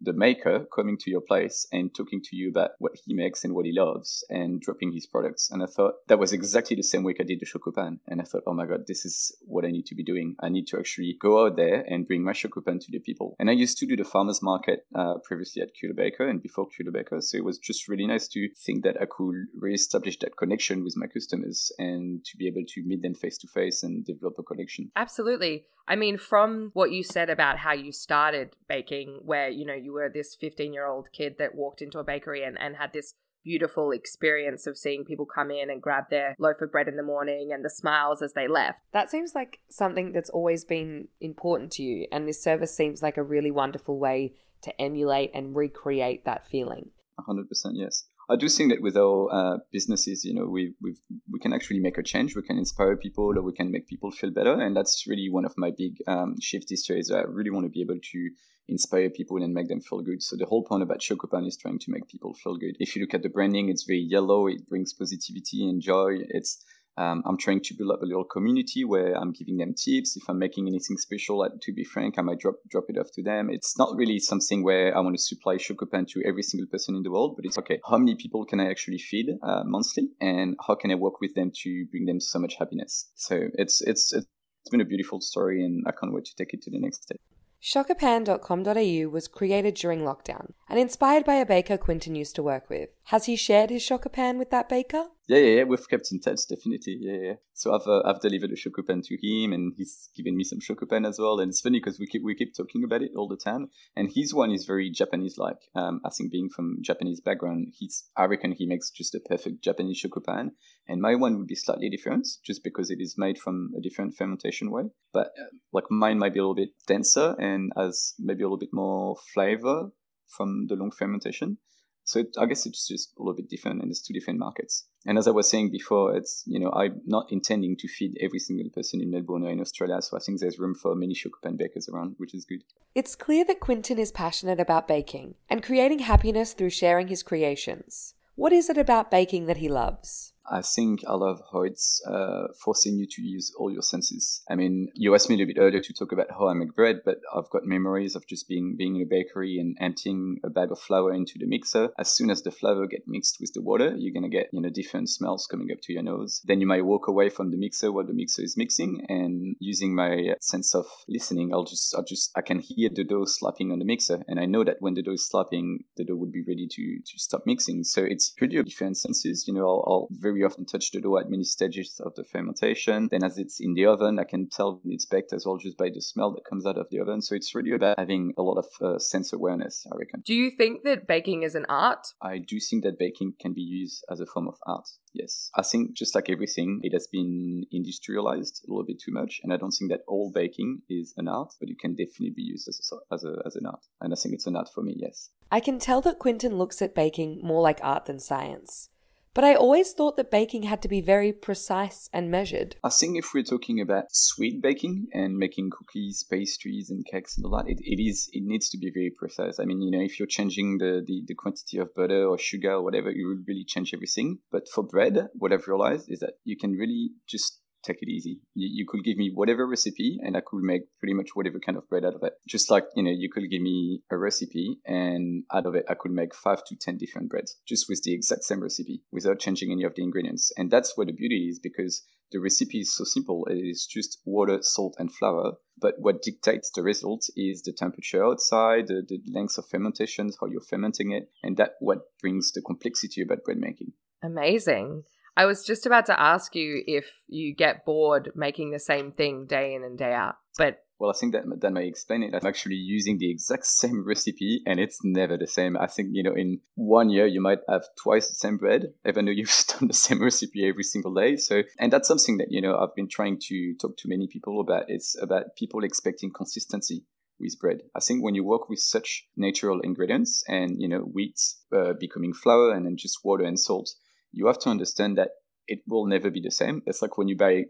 the 0.00 0.12
maker 0.12 0.66
coming 0.74 0.98
to 0.98 1.10
your 1.10 1.20
place 1.20 1.66
and 1.72 1.94
talking 1.94 2.20
to 2.22 2.36
you 2.36 2.50
about 2.50 2.70
what 2.78 2.92
he 3.04 3.14
makes 3.14 3.44
and 3.44 3.54
what 3.54 3.66
he 3.66 3.72
loves 3.72 4.24
and 4.28 4.60
dropping 4.60 4.92
his 4.92 5.06
products. 5.06 5.50
And 5.50 5.62
I 5.62 5.66
thought 5.66 5.94
that 6.08 6.18
was 6.18 6.32
exactly 6.32 6.76
the 6.76 6.82
same 6.82 7.04
week 7.04 7.18
I 7.20 7.24
did 7.24 7.40
the 7.40 7.46
Chocopan. 7.46 7.98
And 8.06 8.20
I 8.20 8.24
thought, 8.24 8.42
oh 8.46 8.54
my 8.54 8.66
God, 8.66 8.86
this 8.86 9.04
is 9.04 9.34
what 9.42 9.64
I 9.64 9.70
need 9.70 9.86
to 9.86 9.94
be 9.94 10.04
doing. 10.04 10.36
I 10.40 10.48
need 10.48 10.66
to 10.68 10.78
actually 10.78 11.16
go 11.20 11.46
out 11.46 11.56
there 11.56 11.84
and 11.88 12.06
bring 12.06 12.24
my 12.24 12.32
Chocopan 12.32 12.80
to 12.80 12.90
the 12.90 12.98
people. 12.98 13.36
And 13.38 13.48
I 13.48 13.54
used 13.54 13.78
to 13.78 13.86
do 13.86 13.96
the 13.96 14.04
farmer's 14.04 14.42
market 14.42 14.86
uh, 14.94 15.14
previously 15.24 15.62
at 15.62 15.70
Baker 15.96 16.28
and 16.28 16.42
before 16.42 16.66
Baker. 16.92 17.20
So 17.20 17.38
it 17.38 17.44
was 17.44 17.58
just 17.58 17.88
really 17.88 18.06
nice 18.06 18.28
to 18.28 18.48
think 18.64 18.84
that 18.84 18.96
I 19.00 19.06
could 19.06 19.46
reestablish 19.58 20.18
that 20.20 20.36
connection 20.36 20.84
with 20.84 20.94
my 20.96 21.06
customers 21.06 21.72
and 21.78 22.24
to 22.24 22.36
be 22.36 22.46
able 22.46 22.64
to 22.68 22.82
meet 22.84 23.02
them 23.02 23.14
face 23.14 23.38
to 23.38 23.48
face 23.48 23.82
and 23.82 24.04
develop 24.04 24.34
a 24.38 24.42
connection. 24.42 24.90
Absolutely. 24.96 25.66
I 25.88 25.94
mean, 25.94 26.16
from 26.18 26.70
what 26.74 26.90
you 26.90 27.04
said 27.04 27.30
about 27.30 27.58
how 27.58 27.72
you 27.72 27.92
started 27.92 28.56
baking, 28.68 29.20
where, 29.24 29.48
you 29.48 29.64
know, 29.64 29.74
you 29.86 29.92
were 29.92 30.10
this 30.12 30.36
15 30.38 30.72
year 30.72 30.86
old 30.86 31.08
kid 31.12 31.36
that 31.38 31.54
walked 31.54 31.80
into 31.80 31.98
a 31.98 32.04
bakery 32.04 32.42
and, 32.42 32.60
and 32.60 32.76
had 32.76 32.92
this 32.92 33.14
beautiful 33.44 33.92
experience 33.92 34.66
of 34.66 34.76
seeing 34.76 35.04
people 35.04 35.24
come 35.24 35.52
in 35.52 35.70
and 35.70 35.80
grab 35.80 36.10
their 36.10 36.34
loaf 36.36 36.60
of 36.60 36.72
bread 36.72 36.88
in 36.88 36.96
the 36.96 37.02
morning 37.02 37.50
and 37.52 37.64
the 37.64 37.70
smiles 37.70 38.20
as 38.20 38.32
they 38.32 38.48
left. 38.48 38.80
That 38.92 39.08
seems 39.08 39.36
like 39.36 39.60
something 39.70 40.10
that's 40.10 40.30
always 40.30 40.64
been 40.64 41.06
important 41.20 41.70
to 41.72 41.84
you, 41.84 42.08
and 42.10 42.26
this 42.26 42.42
service 42.42 42.76
seems 42.76 43.02
like 43.02 43.16
a 43.16 43.22
really 43.22 43.52
wonderful 43.52 44.00
way 44.00 44.34
to 44.62 44.80
emulate 44.80 45.30
and 45.32 45.54
recreate 45.54 46.24
that 46.24 46.44
feeling. 46.44 46.90
100% 47.20 47.44
yes. 47.74 48.08
I 48.28 48.34
do 48.34 48.48
think 48.48 48.72
that 48.72 48.82
with 48.82 48.96
our 48.96 49.32
uh, 49.32 49.58
businesses, 49.72 50.24
you 50.24 50.34
know, 50.34 50.46
we 50.46 50.74
we 50.82 50.96
we 51.32 51.38
can 51.38 51.52
actually 51.52 51.78
make 51.78 51.96
a 51.96 52.02
change. 52.02 52.34
We 52.34 52.42
can 52.42 52.58
inspire 52.58 52.96
people, 52.96 53.38
or 53.38 53.42
we 53.42 53.52
can 53.52 53.70
make 53.70 53.86
people 53.86 54.10
feel 54.10 54.32
better, 54.32 54.60
and 54.60 54.76
that's 54.76 55.04
really 55.06 55.28
one 55.30 55.44
of 55.44 55.54
my 55.56 55.70
big 55.70 55.98
um, 56.08 56.34
shifts 56.40 56.70
this 56.70 56.88
year. 56.88 56.98
Is 56.98 57.12
I 57.12 57.20
really 57.20 57.50
want 57.50 57.66
to 57.66 57.70
be 57.70 57.82
able 57.82 58.00
to 58.02 58.30
inspire 58.68 59.10
people 59.10 59.42
and 59.42 59.54
make 59.54 59.68
them 59.68 59.80
feel 59.80 60.00
good. 60.02 60.22
So 60.22 60.36
the 60.36 60.46
whole 60.46 60.64
point 60.64 60.82
about 60.82 61.00
Chocopan 61.00 61.46
is 61.46 61.56
trying 61.56 61.78
to 61.78 61.90
make 61.90 62.08
people 62.08 62.34
feel 62.34 62.56
good. 62.56 62.76
If 62.80 62.96
you 62.96 63.02
look 63.02 63.14
at 63.14 63.22
the 63.22 63.28
branding, 63.28 63.68
it's 63.68 63.84
very 63.84 64.00
yellow. 64.00 64.46
It 64.48 64.68
brings 64.68 64.92
positivity 64.92 65.68
and 65.68 65.80
joy. 65.80 66.18
It's 66.28 66.64
um, 66.98 67.22
I'm 67.26 67.36
trying 67.36 67.60
to 67.60 67.74
build 67.74 67.90
up 67.90 68.02
a 68.02 68.06
little 68.06 68.24
community 68.24 68.84
where 68.84 69.14
I'm 69.14 69.32
giving 69.32 69.58
them 69.58 69.74
tips. 69.74 70.16
If 70.16 70.22
I'm 70.28 70.38
making 70.38 70.66
anything 70.66 70.96
special, 70.96 71.46
to 71.46 71.72
be 71.72 71.84
frank, 71.84 72.18
I 72.18 72.22
might 72.22 72.38
drop 72.38 72.54
drop 72.70 72.84
it 72.88 72.96
off 72.98 73.10
to 73.12 73.22
them. 73.22 73.50
It's 73.50 73.76
not 73.78 73.94
really 73.96 74.18
something 74.18 74.64
where 74.64 74.96
I 74.96 75.00
want 75.00 75.14
to 75.14 75.22
supply 75.22 75.56
Chocopan 75.56 76.08
to 76.08 76.22
every 76.26 76.42
single 76.42 76.66
person 76.66 76.96
in 76.96 77.02
the 77.02 77.10
world, 77.10 77.36
but 77.36 77.44
it's 77.44 77.58
okay. 77.58 77.80
How 77.88 77.98
many 77.98 78.14
people 78.14 78.46
can 78.46 78.60
I 78.60 78.70
actually 78.70 78.98
feed 78.98 79.28
uh, 79.42 79.62
monthly, 79.64 80.08
and 80.20 80.56
how 80.66 80.74
can 80.74 80.90
I 80.90 80.94
work 80.94 81.20
with 81.20 81.34
them 81.34 81.52
to 81.62 81.86
bring 81.90 82.06
them 82.06 82.18
so 82.18 82.38
much 82.38 82.54
happiness? 82.58 83.10
So 83.14 83.48
it's 83.54 83.82
it's 83.82 84.14
it's 84.14 84.26
been 84.70 84.80
a 84.80 84.86
beautiful 84.86 85.20
story, 85.20 85.62
and 85.62 85.84
I 85.86 85.92
can't 85.92 86.14
wait 86.14 86.24
to 86.24 86.34
take 86.34 86.54
it 86.54 86.62
to 86.62 86.70
the 86.70 86.78
next 86.78 87.02
step. 87.02 87.18
Chocopan.com.au 87.62 89.08
was 89.08 89.28
created 89.28 89.74
during 89.74 90.00
lockdown 90.00 90.52
and 90.68 90.78
inspired 90.78 91.24
by 91.24 91.34
a 91.34 91.46
baker 91.46 91.76
Quinton 91.76 92.14
used 92.14 92.34
to 92.36 92.42
work 92.42 92.68
with. 92.68 92.90
Has 93.04 93.26
he 93.26 93.36
shared 93.36 93.70
his 93.70 93.82
Chocopan 93.82 94.38
with 94.38 94.50
that 94.50 94.68
baker? 94.68 95.06
Yeah, 95.28 95.38
yeah, 95.38 95.56
yeah, 95.56 95.64
we've 95.64 95.88
kept 95.88 96.12
in 96.12 96.20
touch, 96.20 96.46
definitely. 96.48 96.98
Yeah, 97.00 97.18
yeah. 97.20 97.34
So 97.52 97.74
I've 97.74 97.86
uh, 97.88 98.02
I've 98.04 98.20
delivered 98.20 98.52
a 98.52 98.54
Chocopan 98.54 99.02
to 99.06 99.16
him, 99.20 99.52
and 99.52 99.72
he's 99.76 100.08
given 100.16 100.36
me 100.36 100.44
some 100.44 100.60
Chocopan 100.60 101.04
as 101.04 101.18
well. 101.18 101.40
And 101.40 101.48
it's 101.48 101.60
funny 101.60 101.80
because 101.80 101.98
we 101.98 102.06
keep 102.06 102.22
we 102.22 102.36
keep 102.36 102.54
talking 102.54 102.84
about 102.84 103.02
it 103.02 103.10
all 103.16 103.26
the 103.26 103.36
time. 103.36 103.70
And 103.96 104.08
his 104.14 104.32
one 104.32 104.52
is 104.52 104.66
very 104.66 104.88
Japanese-like. 104.88 105.58
Um, 105.74 106.00
I 106.04 106.10
think 106.10 106.30
being 106.30 106.48
from 106.48 106.78
Japanese 106.80 107.20
background, 107.20 107.72
he's 107.76 108.08
I 108.16 108.26
reckon 108.26 108.52
he 108.52 108.66
makes 108.66 108.90
just 108.90 109.16
a 109.16 109.20
perfect 109.20 109.64
Japanese 109.64 110.00
Chocopan. 110.00 110.50
And 110.86 111.00
my 111.02 111.16
one 111.16 111.38
would 111.38 111.48
be 111.48 111.56
slightly 111.56 111.90
different, 111.90 112.28
just 112.44 112.62
because 112.62 112.92
it 112.92 113.00
is 113.00 113.18
made 113.18 113.36
from 113.36 113.72
a 113.76 113.80
different 113.80 114.14
fermentation 114.14 114.70
way. 114.70 114.84
But 115.12 115.32
uh, 115.40 115.50
like 115.72 115.90
mine 115.90 116.20
might 116.20 116.34
be 116.34 116.38
a 116.38 116.42
little 116.42 116.54
bit 116.54 116.70
denser 116.86 117.34
and 117.40 117.72
has 117.76 118.14
maybe 118.20 118.44
a 118.44 118.46
little 118.46 118.58
bit 118.58 118.72
more 118.72 119.16
flavor 119.34 119.90
from 120.28 120.66
the 120.68 120.76
long 120.76 120.92
fermentation. 120.92 121.58
So 122.06 122.20
it, 122.20 122.36
I 122.38 122.46
guess 122.46 122.66
it's 122.66 122.86
just 122.86 123.12
a 123.18 123.22
little 123.22 123.34
bit 123.34 123.50
different, 123.50 123.82
and 123.82 123.90
it's 123.90 124.00
two 124.00 124.14
different 124.14 124.38
markets. 124.38 124.86
And 125.06 125.18
as 125.18 125.26
I 125.26 125.32
was 125.32 125.50
saying 125.50 125.72
before, 125.72 126.16
it's 126.16 126.44
you 126.46 126.60
know 126.60 126.70
I'm 126.70 127.00
not 127.04 127.26
intending 127.30 127.76
to 127.78 127.88
feed 127.88 128.16
every 128.20 128.38
single 128.38 128.70
person 128.70 129.02
in 129.02 129.10
Melbourne 129.10 129.42
or 129.42 129.50
in 129.50 129.60
Australia, 129.60 130.00
so 130.00 130.16
I 130.16 130.20
think 130.20 130.38
there's 130.38 130.58
room 130.58 130.74
for 130.74 130.94
many 130.94 131.14
Chocopan 131.14 131.58
bakers 131.58 131.88
around, 131.88 132.14
which 132.18 132.32
is 132.32 132.44
good. 132.44 132.62
It's 132.94 133.16
clear 133.16 133.44
that 133.46 133.60
Quinton 133.60 133.98
is 133.98 134.12
passionate 134.12 134.60
about 134.60 134.86
baking 134.86 135.34
and 135.50 135.64
creating 135.64 135.98
happiness 135.98 136.52
through 136.52 136.70
sharing 136.70 137.08
his 137.08 137.24
creations. 137.24 138.14
What 138.36 138.52
is 138.52 138.70
it 138.70 138.78
about 138.78 139.10
baking 139.10 139.46
that 139.46 139.56
he 139.56 139.68
loves? 139.68 140.32
I 140.50 140.62
think 140.62 141.00
I 141.06 141.14
love 141.14 141.40
how 141.52 141.62
it's 141.62 142.00
uh, 142.06 142.48
forcing 142.62 142.96
you 142.98 143.06
to 143.10 143.22
use 143.22 143.52
all 143.58 143.70
your 143.70 143.82
senses. 143.82 144.42
I 144.48 144.54
mean, 144.54 144.88
you 144.94 145.14
asked 145.14 145.28
me 145.28 145.34
a 145.34 145.38
little 145.38 145.54
bit 145.54 145.60
earlier 145.60 145.80
to 145.80 145.92
talk 145.92 146.12
about 146.12 146.30
how 146.30 146.48
I 146.48 146.54
make 146.54 146.74
bread, 146.74 147.00
but 147.04 147.20
I've 147.34 147.50
got 147.50 147.64
memories 147.64 148.14
of 148.14 148.26
just 148.26 148.48
being 148.48 148.76
being 148.76 148.96
in 148.96 149.02
a 149.02 149.06
bakery 149.06 149.58
and 149.58 149.76
emptying 149.80 150.40
a 150.44 150.50
bag 150.50 150.70
of 150.70 150.78
flour 150.78 151.12
into 151.12 151.38
the 151.38 151.46
mixer. 151.46 151.90
As 151.98 152.10
soon 152.10 152.30
as 152.30 152.42
the 152.42 152.50
flour 152.50 152.86
get 152.86 153.04
mixed 153.06 153.38
with 153.40 153.52
the 153.54 153.62
water, 153.62 153.94
you're 153.96 154.14
gonna 154.14 154.28
get 154.28 154.48
you 154.52 154.60
know 154.60 154.70
different 154.70 155.08
smells 155.08 155.46
coming 155.46 155.70
up 155.72 155.78
to 155.82 155.92
your 155.92 156.02
nose. 156.02 156.40
Then 156.44 156.60
you 156.60 156.66
might 156.66 156.84
walk 156.84 157.08
away 157.08 157.28
from 157.28 157.50
the 157.50 157.56
mixer 157.56 157.92
while 157.92 158.06
the 158.06 158.12
mixer 158.14 158.42
is 158.42 158.56
mixing, 158.56 159.04
and 159.08 159.56
using 159.58 159.94
my 159.94 160.34
sense 160.40 160.74
of 160.74 160.86
listening, 161.08 161.52
I'll 161.52 161.64
just 161.64 161.94
I 161.94 162.02
just 162.06 162.30
I 162.36 162.42
can 162.42 162.60
hear 162.60 162.90
the 162.92 163.04
dough 163.04 163.24
slapping 163.26 163.72
on 163.72 163.78
the 163.78 163.84
mixer, 163.84 164.22
and 164.28 164.38
I 164.38 164.46
know 164.46 164.64
that 164.64 164.76
when 164.80 164.94
the 164.94 165.02
dough 165.02 165.12
is 165.12 165.28
slapping, 165.28 165.84
the 165.96 166.04
dough 166.04 166.16
would 166.16 166.32
be 166.32 166.44
ready 166.46 166.66
to 166.70 166.98
to 167.04 167.18
stop 167.18 167.42
mixing. 167.46 167.84
So 167.84 168.02
it's 168.02 168.30
pretty 168.30 168.62
different 168.62 168.96
senses. 168.96 169.44
You 169.46 169.54
know, 169.54 169.66
I'll, 169.66 169.84
I'll 169.86 170.08
very 170.10 170.35
very 170.36 170.44
often 170.44 170.66
touch 170.66 170.90
the 170.92 171.00
dough 171.00 171.16
at 171.18 171.30
many 171.30 171.44
stages 171.44 172.00
of 172.04 172.14
the 172.14 172.24
fermentation. 172.24 173.08
Then 173.10 173.24
as 173.24 173.38
it's 173.38 173.58
in 173.58 173.74
the 173.74 173.86
oven, 173.86 174.18
I 174.18 174.24
can 174.24 174.48
tell 174.48 174.80
when 174.82 174.92
it's 174.92 175.06
baked 175.06 175.32
as 175.32 175.46
well 175.46 175.56
just 175.56 175.78
by 175.78 175.88
the 175.88 176.00
smell 176.00 176.32
that 176.32 176.44
comes 176.44 176.66
out 176.66 176.76
of 176.76 176.88
the 176.90 177.00
oven. 177.00 177.22
So 177.22 177.34
it's 177.34 177.54
really 177.54 177.72
about 177.72 177.98
having 177.98 178.34
a 178.36 178.42
lot 178.42 178.58
of 178.58 178.66
uh, 178.82 178.98
sense 178.98 179.32
awareness, 179.32 179.86
I 179.90 179.96
reckon. 179.96 180.22
Do 180.26 180.34
you 180.34 180.50
think 180.50 180.84
that 180.84 181.06
baking 181.06 181.42
is 181.42 181.54
an 181.54 181.66
art? 181.68 182.06
I 182.20 182.38
do 182.38 182.60
think 182.60 182.84
that 182.84 182.98
baking 182.98 183.34
can 183.40 183.54
be 183.54 183.62
used 183.62 184.04
as 184.10 184.20
a 184.20 184.26
form 184.26 184.48
of 184.48 184.56
art. 184.66 184.88
Yes. 185.14 185.50
I 185.54 185.62
think 185.62 185.94
just 185.94 186.14
like 186.14 186.28
everything, 186.28 186.80
it 186.82 186.92
has 186.92 187.06
been 187.06 187.64
industrialized 187.72 188.62
a 188.66 188.70
little 188.70 188.84
bit 188.84 189.00
too 189.00 189.12
much. 189.12 189.40
And 189.42 189.52
I 189.52 189.56
don't 189.56 189.70
think 189.70 189.90
that 189.90 190.02
all 190.06 190.30
baking 190.34 190.82
is 190.90 191.14
an 191.16 191.28
art, 191.28 191.54
but 191.58 191.70
it 191.70 191.78
can 191.78 191.94
definitely 191.94 192.34
be 192.36 192.42
used 192.42 192.68
as, 192.68 192.90
a, 192.92 193.14
as, 193.14 193.24
a, 193.24 193.36
as 193.46 193.56
an 193.56 193.66
art. 193.66 193.80
And 194.02 194.12
I 194.12 194.16
think 194.16 194.34
it's 194.34 194.46
an 194.46 194.56
art 194.56 194.68
for 194.74 194.82
me, 194.82 194.94
yes. 194.98 195.30
I 195.50 195.60
can 195.60 195.78
tell 195.78 196.02
that 196.02 196.18
Quinton 196.18 196.58
looks 196.58 196.82
at 196.82 196.94
baking 196.94 197.40
more 197.42 197.62
like 197.62 197.80
art 197.82 198.04
than 198.04 198.18
science. 198.18 198.90
But 199.36 199.44
I 199.44 199.54
always 199.54 199.92
thought 199.92 200.16
that 200.16 200.30
baking 200.30 200.62
had 200.62 200.80
to 200.80 200.88
be 200.88 201.02
very 201.02 201.30
precise 201.30 202.08
and 202.10 202.30
measured. 202.30 202.76
I 202.82 202.88
think 202.88 203.18
if 203.18 203.34
we're 203.34 203.42
talking 203.42 203.82
about 203.82 204.06
sweet 204.10 204.62
baking 204.62 205.08
and 205.12 205.36
making 205.36 205.68
cookies, 205.68 206.24
pastries, 206.24 206.88
and 206.88 207.04
cakes 207.04 207.36
and 207.36 207.44
all 207.44 207.54
that, 207.58 207.68
it, 207.68 207.78
it 207.82 208.02
is 208.02 208.30
it 208.32 208.44
needs 208.44 208.70
to 208.70 208.78
be 208.78 208.90
very 208.90 209.10
precise. 209.10 209.60
I 209.60 209.66
mean, 209.66 209.82
you 209.82 209.90
know, 209.90 210.02
if 210.02 210.18
you're 210.18 210.26
changing 210.26 210.78
the, 210.78 211.04
the, 211.06 211.22
the 211.26 211.34
quantity 211.34 211.76
of 211.76 211.94
butter 211.94 212.24
or 212.24 212.38
sugar 212.38 212.76
or 212.76 212.82
whatever, 212.82 213.10
you 213.10 213.28
will 213.28 213.44
really 213.46 213.64
change 213.64 213.92
everything. 213.92 214.38
But 214.50 214.70
for 214.70 214.82
bread, 214.82 215.28
what 215.34 215.52
I've 215.52 215.68
realized 215.68 216.10
is 216.10 216.20
that 216.20 216.38
you 216.44 216.56
can 216.56 216.72
really 216.72 217.10
just 217.28 217.60
take 217.86 218.02
it 218.02 218.08
easy. 218.08 218.40
You, 218.54 218.68
you, 218.72 218.86
could 218.88 219.04
give 219.04 219.16
me 219.16 219.30
whatever 219.32 219.66
recipe 219.66 220.18
and 220.22 220.36
I 220.36 220.40
could 220.40 220.62
make 220.62 220.82
pretty 220.98 221.14
much 221.14 221.30
whatever 221.34 221.58
kind 221.58 221.78
of 221.78 221.88
bread 221.88 222.04
out 222.04 222.14
of 222.14 222.22
it. 222.22 222.34
Just 222.46 222.70
like, 222.70 222.84
you 222.94 223.02
know, 223.02 223.10
you 223.10 223.30
could 223.30 223.50
give 223.50 223.62
me 223.62 224.02
a 224.10 224.16
recipe 224.16 224.78
and 224.84 225.44
out 225.52 225.66
of 225.66 225.74
it, 225.74 225.84
I 225.88 225.94
could 225.94 226.12
make 226.12 226.34
five 226.34 226.64
to 226.66 226.76
10 226.76 226.98
different 226.98 227.30
breads 227.30 227.56
just 227.66 227.86
with 227.88 228.02
the 228.02 228.12
exact 228.12 228.44
same 228.44 228.62
recipe 228.62 229.02
without 229.12 229.38
changing 229.38 229.72
any 229.72 229.84
of 229.84 229.94
the 229.94 230.02
ingredients. 230.02 230.52
And 230.56 230.70
that's 230.70 230.96
where 230.96 231.06
the 231.06 231.12
beauty 231.12 231.48
is 231.50 231.58
because 231.58 232.04
the 232.32 232.40
recipe 232.40 232.80
is 232.80 232.94
so 232.94 233.04
simple. 233.04 233.46
It 233.46 233.54
is 233.54 233.86
just 233.86 234.18
water, 234.24 234.58
salt, 234.60 234.96
and 234.98 235.14
flour. 235.14 235.52
But 235.80 235.94
what 235.98 236.22
dictates 236.22 236.70
the 236.74 236.82
result 236.82 237.28
is 237.36 237.62
the 237.62 237.72
temperature 237.72 238.24
outside, 238.24 238.88
the, 238.88 239.02
the 239.06 239.20
length 239.32 239.58
of 239.58 239.68
fermentations, 239.68 240.36
how 240.40 240.48
you're 240.48 240.60
fermenting 240.60 241.12
it, 241.12 241.30
and 241.42 241.56
that 241.58 241.74
what 241.80 242.00
brings 242.20 242.52
the 242.52 242.62
complexity 242.62 243.22
about 243.22 243.44
bread 243.44 243.58
making. 243.58 243.92
Amazing. 244.22 245.04
I 245.36 245.44
was 245.44 245.64
just 245.64 245.86
about 245.86 246.06
to 246.06 246.18
ask 246.18 246.54
you 246.54 246.82
if 246.86 247.06
you 247.28 247.54
get 247.54 247.84
bored 247.84 248.32
making 248.34 248.70
the 248.70 248.78
same 248.78 249.12
thing 249.12 249.46
day 249.46 249.74
in 249.74 249.84
and 249.84 249.98
day 249.98 250.12
out, 250.12 250.36
but 250.56 250.78
well, 250.98 251.10
I 251.10 251.14
think 251.14 251.34
that 251.34 251.44
that 251.60 251.72
may 251.72 251.86
explain 251.86 252.22
it. 252.22 252.34
I'm 252.34 252.46
actually 252.46 252.76
using 252.76 253.18
the 253.18 253.30
exact 253.30 253.66
same 253.82 254.06
recipe, 254.06 254.62
and 254.66 254.80
it's 254.80 255.00
never 255.04 255.36
the 255.36 255.46
same. 255.46 255.76
I 255.76 255.86
think 255.86 256.10
you 256.12 256.22
know, 256.22 256.34
in 256.34 256.60
one 256.74 257.10
year 257.10 257.26
you 257.26 257.40
might 257.40 257.60
have 257.68 257.84
twice 258.02 258.28
the 258.28 258.34
same 258.34 258.56
bread, 258.56 258.94
even 259.06 259.26
though 259.26 259.30
you've 259.36 259.52
done 259.68 259.88
the 259.88 259.94
same 259.94 260.22
recipe 260.22 260.66
every 260.66 260.84
single 260.84 261.12
day. 261.12 261.36
So, 261.36 261.62
and 261.78 261.92
that's 261.92 262.08
something 262.08 262.38
that 262.38 262.50
you 262.50 262.62
know 262.62 262.78
I've 262.78 262.94
been 262.94 263.08
trying 263.08 263.38
to 263.48 263.74
talk 263.80 263.96
to 263.98 264.08
many 264.08 264.26
people 264.26 264.60
about. 264.60 264.84
It's 264.88 265.16
about 265.20 265.56
people 265.56 265.84
expecting 265.84 266.32
consistency 266.32 267.04
with 267.38 267.58
bread. 267.60 267.82
I 267.94 268.00
think 268.00 268.24
when 268.24 268.34
you 268.34 268.44
work 268.44 268.70
with 268.70 268.78
such 268.78 269.28
natural 269.36 269.80
ingredients 269.80 270.42
and 270.48 270.80
you 270.80 270.88
know 270.88 271.00
wheat 271.00 271.38
uh, 271.76 271.92
becoming 272.00 272.32
flour 272.32 272.72
and 272.72 272.86
then 272.86 272.96
just 272.96 273.18
water 273.22 273.44
and 273.44 273.60
salt, 273.60 273.90
you 274.36 274.46
have 274.46 274.58
to 274.60 274.68
understand 274.68 275.16
that 275.16 275.30
it 275.66 275.80
will 275.88 276.06
never 276.06 276.30
be 276.30 276.40
the 276.40 276.50
same. 276.50 276.82
It's 276.86 277.00
like 277.00 277.16
when 277.16 277.26
you 277.26 277.36
buy 277.36 277.64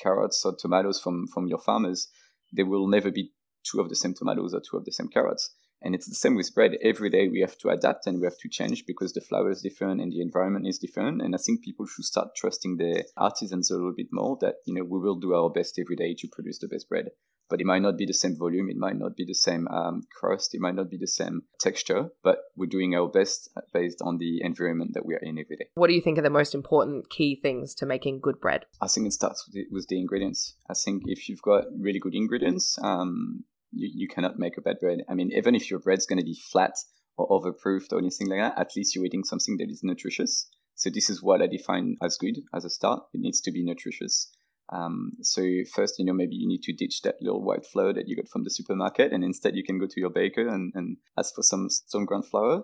carrots 0.00 0.44
or 0.44 0.54
tomatoes 0.56 1.00
from, 1.00 1.26
from 1.26 1.48
your 1.48 1.58
farmers, 1.58 2.08
there 2.52 2.64
will 2.64 2.86
never 2.86 3.10
be 3.10 3.32
two 3.64 3.80
of 3.80 3.88
the 3.88 3.96
same 3.96 4.14
tomatoes 4.14 4.54
or 4.54 4.60
two 4.60 4.76
of 4.76 4.84
the 4.84 4.92
same 4.92 5.08
carrots. 5.08 5.50
And 5.82 5.94
it's 5.94 6.08
the 6.08 6.14
same 6.14 6.36
with 6.36 6.54
bread. 6.54 6.72
Every 6.82 7.10
day 7.10 7.28
we 7.28 7.40
have 7.40 7.58
to 7.58 7.68
adapt 7.68 8.06
and 8.06 8.20
we 8.20 8.26
have 8.26 8.38
to 8.38 8.48
change 8.48 8.86
because 8.86 9.12
the 9.12 9.20
flour 9.20 9.50
is 9.50 9.62
different 9.62 10.00
and 10.00 10.12
the 10.12 10.20
environment 10.20 10.66
is 10.66 10.78
different. 10.78 11.22
And 11.22 11.34
I 11.34 11.38
think 11.38 11.62
people 11.62 11.86
should 11.86 12.04
start 12.04 12.36
trusting 12.36 12.76
their 12.76 13.04
artisans 13.16 13.70
a 13.70 13.74
little 13.74 13.94
bit 13.96 14.08
more 14.12 14.38
that, 14.40 14.56
you 14.66 14.74
know, 14.74 14.84
we 14.84 15.00
will 15.00 15.16
do 15.16 15.34
our 15.34 15.50
best 15.50 15.78
every 15.78 15.96
day 15.96 16.14
to 16.18 16.28
produce 16.28 16.58
the 16.58 16.68
best 16.68 16.88
bread 16.88 17.10
but 17.52 17.60
it 17.60 17.66
might 17.66 17.82
not 17.82 17.98
be 17.98 18.06
the 18.06 18.14
same 18.14 18.34
volume, 18.34 18.70
it 18.70 18.78
might 18.78 18.96
not 18.96 19.14
be 19.14 19.26
the 19.26 19.34
same 19.34 19.68
um, 19.68 20.04
crust, 20.18 20.54
it 20.54 20.60
might 20.62 20.74
not 20.74 20.88
be 20.88 20.96
the 20.96 21.06
same 21.06 21.42
texture, 21.60 22.08
but 22.24 22.38
we're 22.56 22.64
doing 22.64 22.94
our 22.94 23.08
best 23.08 23.50
based 23.74 24.00
on 24.00 24.16
the 24.16 24.40
environment 24.42 24.92
that 24.94 25.04
we 25.04 25.14
are 25.14 25.18
in 25.18 25.38
every 25.38 25.56
day. 25.56 25.66
What 25.74 25.88
do 25.88 25.92
you 25.92 26.00
think 26.00 26.16
are 26.16 26.22
the 26.22 26.30
most 26.30 26.54
important 26.54 27.10
key 27.10 27.38
things 27.42 27.74
to 27.74 27.84
making 27.84 28.20
good 28.20 28.40
bread? 28.40 28.64
I 28.80 28.88
think 28.88 29.06
it 29.06 29.12
starts 29.12 29.46
with 29.46 29.54
the, 29.54 29.66
with 29.70 29.86
the 29.88 29.98
ingredients. 29.98 30.54
I 30.70 30.72
think 30.72 31.02
if 31.04 31.28
you've 31.28 31.42
got 31.42 31.64
really 31.78 31.98
good 31.98 32.14
ingredients, 32.14 32.78
um, 32.82 33.44
you, 33.72 33.90
you 33.94 34.08
cannot 34.08 34.38
make 34.38 34.56
a 34.56 34.60
bad 34.60 34.76
bread. 34.80 34.98
I 35.08 35.14
mean, 35.14 35.30
even 35.36 35.54
if 35.54 35.70
your 35.70 35.80
bread's 35.80 36.06
going 36.06 36.18
to 36.18 36.24
be 36.24 36.38
flat 36.50 36.74
or 37.16 37.28
overproofed 37.28 37.92
or 37.92 37.98
anything 37.98 38.28
like 38.28 38.40
that, 38.40 38.58
at 38.58 38.76
least 38.76 38.94
you're 38.94 39.04
eating 39.04 39.24
something 39.24 39.56
that 39.58 39.70
is 39.70 39.80
nutritious. 39.82 40.48
So 40.74 40.90
this 40.90 41.10
is 41.10 41.22
what 41.22 41.42
I 41.42 41.46
define 41.46 41.96
as 42.02 42.16
good 42.16 42.38
as 42.54 42.64
a 42.64 42.70
start. 42.70 43.02
It 43.12 43.20
needs 43.20 43.40
to 43.42 43.52
be 43.52 43.62
nutritious. 43.62 44.30
Um, 44.72 45.12
so 45.20 45.42
first, 45.74 45.98
you 45.98 46.04
know, 46.04 46.14
maybe 46.14 46.34
you 46.36 46.48
need 46.48 46.62
to 46.62 46.72
ditch 46.72 47.02
that 47.02 47.16
little 47.20 47.44
white 47.44 47.66
flour 47.66 47.92
that 47.92 48.08
you 48.08 48.16
got 48.16 48.28
from 48.28 48.44
the 48.44 48.50
supermarket, 48.50 49.12
and 49.12 49.22
instead 49.22 49.54
you 49.54 49.64
can 49.64 49.78
go 49.78 49.86
to 49.86 50.00
your 50.00 50.10
baker 50.10 50.48
and, 50.48 50.72
and 50.74 50.96
ask 51.18 51.34
for 51.34 51.42
some 51.42 51.68
stone 51.68 52.06
ground 52.06 52.26
flour, 52.26 52.62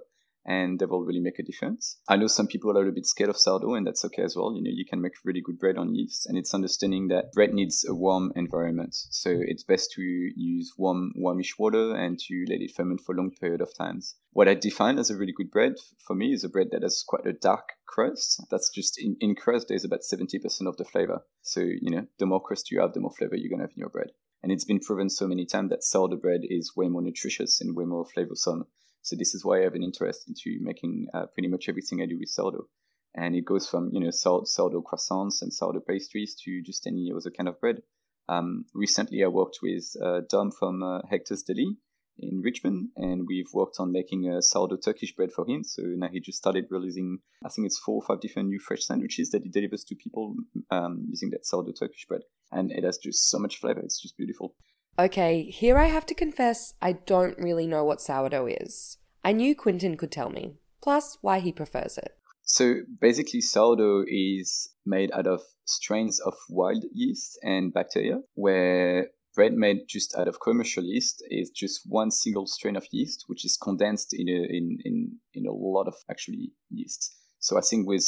and 0.48 0.78
they 0.78 0.86
will 0.86 1.04
really 1.04 1.20
make 1.20 1.38
a 1.38 1.42
difference. 1.42 1.98
I 2.08 2.16
know 2.16 2.26
some 2.26 2.46
people 2.46 2.70
are 2.70 2.72
a 2.72 2.78
little 2.78 2.94
bit 2.94 3.04
scared 3.04 3.28
of 3.28 3.36
sourdough, 3.36 3.74
and 3.74 3.86
that's 3.86 4.04
okay 4.06 4.22
as 4.22 4.34
well. 4.34 4.54
You 4.56 4.62
know, 4.62 4.70
you 4.72 4.86
can 4.86 5.02
make 5.02 5.12
really 5.22 5.42
good 5.42 5.58
bread 5.58 5.76
on 5.76 5.94
yeast, 5.94 6.26
and 6.26 6.38
it's 6.38 6.54
understanding 6.54 7.08
that 7.08 7.32
bread 7.34 7.52
needs 7.52 7.84
a 7.86 7.94
warm 7.94 8.32
environment. 8.34 8.94
So 8.94 9.30
it's 9.30 9.62
best 9.62 9.92
to 9.96 10.02
use 10.02 10.72
warm, 10.78 11.12
warmish 11.16 11.58
water 11.58 11.94
and 11.94 12.18
to 12.18 12.46
let 12.48 12.62
it 12.62 12.72
ferment 12.74 13.02
for 13.04 13.14
a 13.14 13.18
long 13.18 13.30
period 13.30 13.60
of 13.60 13.76
times. 13.76 14.16
What 14.32 14.48
I 14.48 14.54
define 14.54 14.98
as 14.98 15.10
a 15.10 15.18
really 15.18 15.34
good 15.36 15.50
bread 15.50 15.74
for 16.06 16.16
me 16.16 16.32
is 16.32 16.44
a 16.44 16.48
bread 16.48 16.68
that 16.72 16.82
has 16.82 17.04
quite 17.06 17.26
a 17.26 17.34
dark 17.34 17.68
crust. 17.86 18.42
That's 18.50 18.70
just 18.70 18.98
in, 18.98 19.16
in 19.20 19.34
crust, 19.34 19.66
there's 19.68 19.84
about 19.84 20.00
70% 20.00 20.66
of 20.66 20.78
the 20.78 20.84
flavor. 20.86 21.24
So, 21.42 21.60
you 21.60 21.90
know, 21.90 22.06
the 22.18 22.26
more 22.26 22.42
crust 22.42 22.70
you 22.70 22.80
have, 22.80 22.94
the 22.94 23.00
more 23.00 23.12
flavor 23.12 23.36
you're 23.36 23.50
going 23.50 23.60
to 23.60 23.64
have 23.64 23.76
in 23.76 23.80
your 23.80 23.90
bread. 23.90 24.12
And 24.42 24.50
it's 24.50 24.64
been 24.64 24.80
proven 24.80 25.10
so 25.10 25.26
many 25.26 25.44
times 25.44 25.68
that 25.70 25.84
sourdough 25.84 26.16
bread 26.16 26.40
is 26.44 26.72
way 26.74 26.88
more 26.88 27.02
nutritious 27.02 27.60
and 27.60 27.76
way 27.76 27.84
more 27.84 28.06
flavorsome 28.06 28.62
so 29.02 29.16
this 29.16 29.34
is 29.34 29.44
why 29.44 29.60
I 29.60 29.64
have 29.64 29.74
an 29.74 29.82
interest 29.82 30.28
into 30.28 30.58
making 30.60 31.06
uh, 31.14 31.26
pretty 31.26 31.48
much 31.48 31.68
everything 31.68 32.02
I 32.02 32.06
do 32.06 32.18
with 32.18 32.28
sourdough. 32.28 32.68
And 33.14 33.34
it 33.34 33.44
goes 33.44 33.66
from, 33.66 33.90
you 33.92 34.00
know, 34.00 34.10
sourdough 34.10 34.82
croissants 34.82 35.42
and 35.42 35.52
sourdough 35.52 35.84
pastries 35.88 36.34
to 36.44 36.62
just 36.62 36.86
any 36.86 37.10
other 37.14 37.30
kind 37.30 37.48
of 37.48 37.60
bread. 37.60 37.82
Um, 38.28 38.66
recently, 38.74 39.24
I 39.24 39.28
worked 39.28 39.58
with 39.62 39.96
uh, 40.04 40.20
Dom 40.28 40.50
from 40.50 40.82
uh, 40.82 41.00
Hector's 41.10 41.42
Deli 41.42 41.78
in 42.18 42.42
Richmond, 42.42 42.88
and 42.96 43.26
we've 43.26 43.48
worked 43.54 43.76
on 43.78 43.92
making 43.92 44.28
a 44.28 44.42
sourdough 44.42 44.78
Turkish 44.84 45.14
bread 45.14 45.32
for 45.32 45.48
him. 45.48 45.64
So 45.64 45.82
now 45.84 46.08
he 46.12 46.20
just 46.20 46.38
started 46.38 46.66
releasing, 46.70 47.18
I 47.44 47.48
think 47.48 47.66
it's 47.66 47.78
four 47.78 47.96
or 47.96 48.02
five 48.02 48.20
different 48.20 48.48
new 48.48 48.58
fresh 48.58 48.84
sandwiches 48.84 49.30
that 49.30 49.42
he 49.42 49.48
delivers 49.48 49.84
to 49.84 49.94
people 49.94 50.34
um, 50.70 51.06
using 51.08 51.30
that 51.30 51.46
sourdough 51.46 51.74
Turkish 51.78 52.06
bread. 52.06 52.22
And 52.52 52.70
it 52.72 52.84
has 52.84 52.98
just 52.98 53.30
so 53.30 53.38
much 53.38 53.58
flavor. 53.58 53.80
It's 53.80 54.02
just 54.02 54.16
beautiful. 54.16 54.54
Okay, 54.98 55.44
here 55.44 55.78
I 55.78 55.86
have 55.86 56.06
to 56.06 56.14
confess 56.14 56.74
I 56.82 56.92
don't 56.92 57.38
really 57.38 57.68
know 57.68 57.84
what 57.84 58.00
sourdough 58.00 58.46
is. 58.46 58.96
I 59.22 59.32
knew 59.32 59.54
Quinton 59.54 59.96
could 59.96 60.10
tell 60.10 60.28
me, 60.28 60.56
plus 60.82 61.18
why 61.20 61.38
he 61.38 61.52
prefers 61.52 61.98
it. 61.98 62.16
So 62.42 62.80
basically, 63.00 63.40
sourdough 63.40 64.06
is 64.08 64.70
made 64.84 65.12
out 65.12 65.28
of 65.28 65.42
strains 65.66 66.18
of 66.18 66.34
wild 66.48 66.84
yeast 66.92 67.38
and 67.44 67.72
bacteria, 67.72 68.22
where 68.34 69.10
bread 69.36 69.52
made 69.52 69.82
just 69.86 70.16
out 70.16 70.26
of 70.26 70.40
commercial 70.40 70.82
yeast 70.82 71.22
is 71.30 71.50
just 71.50 71.82
one 71.86 72.10
single 72.10 72.48
strain 72.48 72.74
of 72.74 72.88
yeast, 72.90 73.24
which 73.28 73.44
is 73.44 73.56
condensed 73.56 74.12
in 74.12 74.28
a, 74.28 74.32
in, 74.32 74.78
in, 74.84 75.16
in 75.34 75.46
a 75.46 75.52
lot 75.52 75.86
of 75.86 75.94
actually 76.10 76.50
yeast. 76.70 77.14
So 77.38 77.56
I 77.56 77.60
think 77.60 77.86
with 77.86 78.04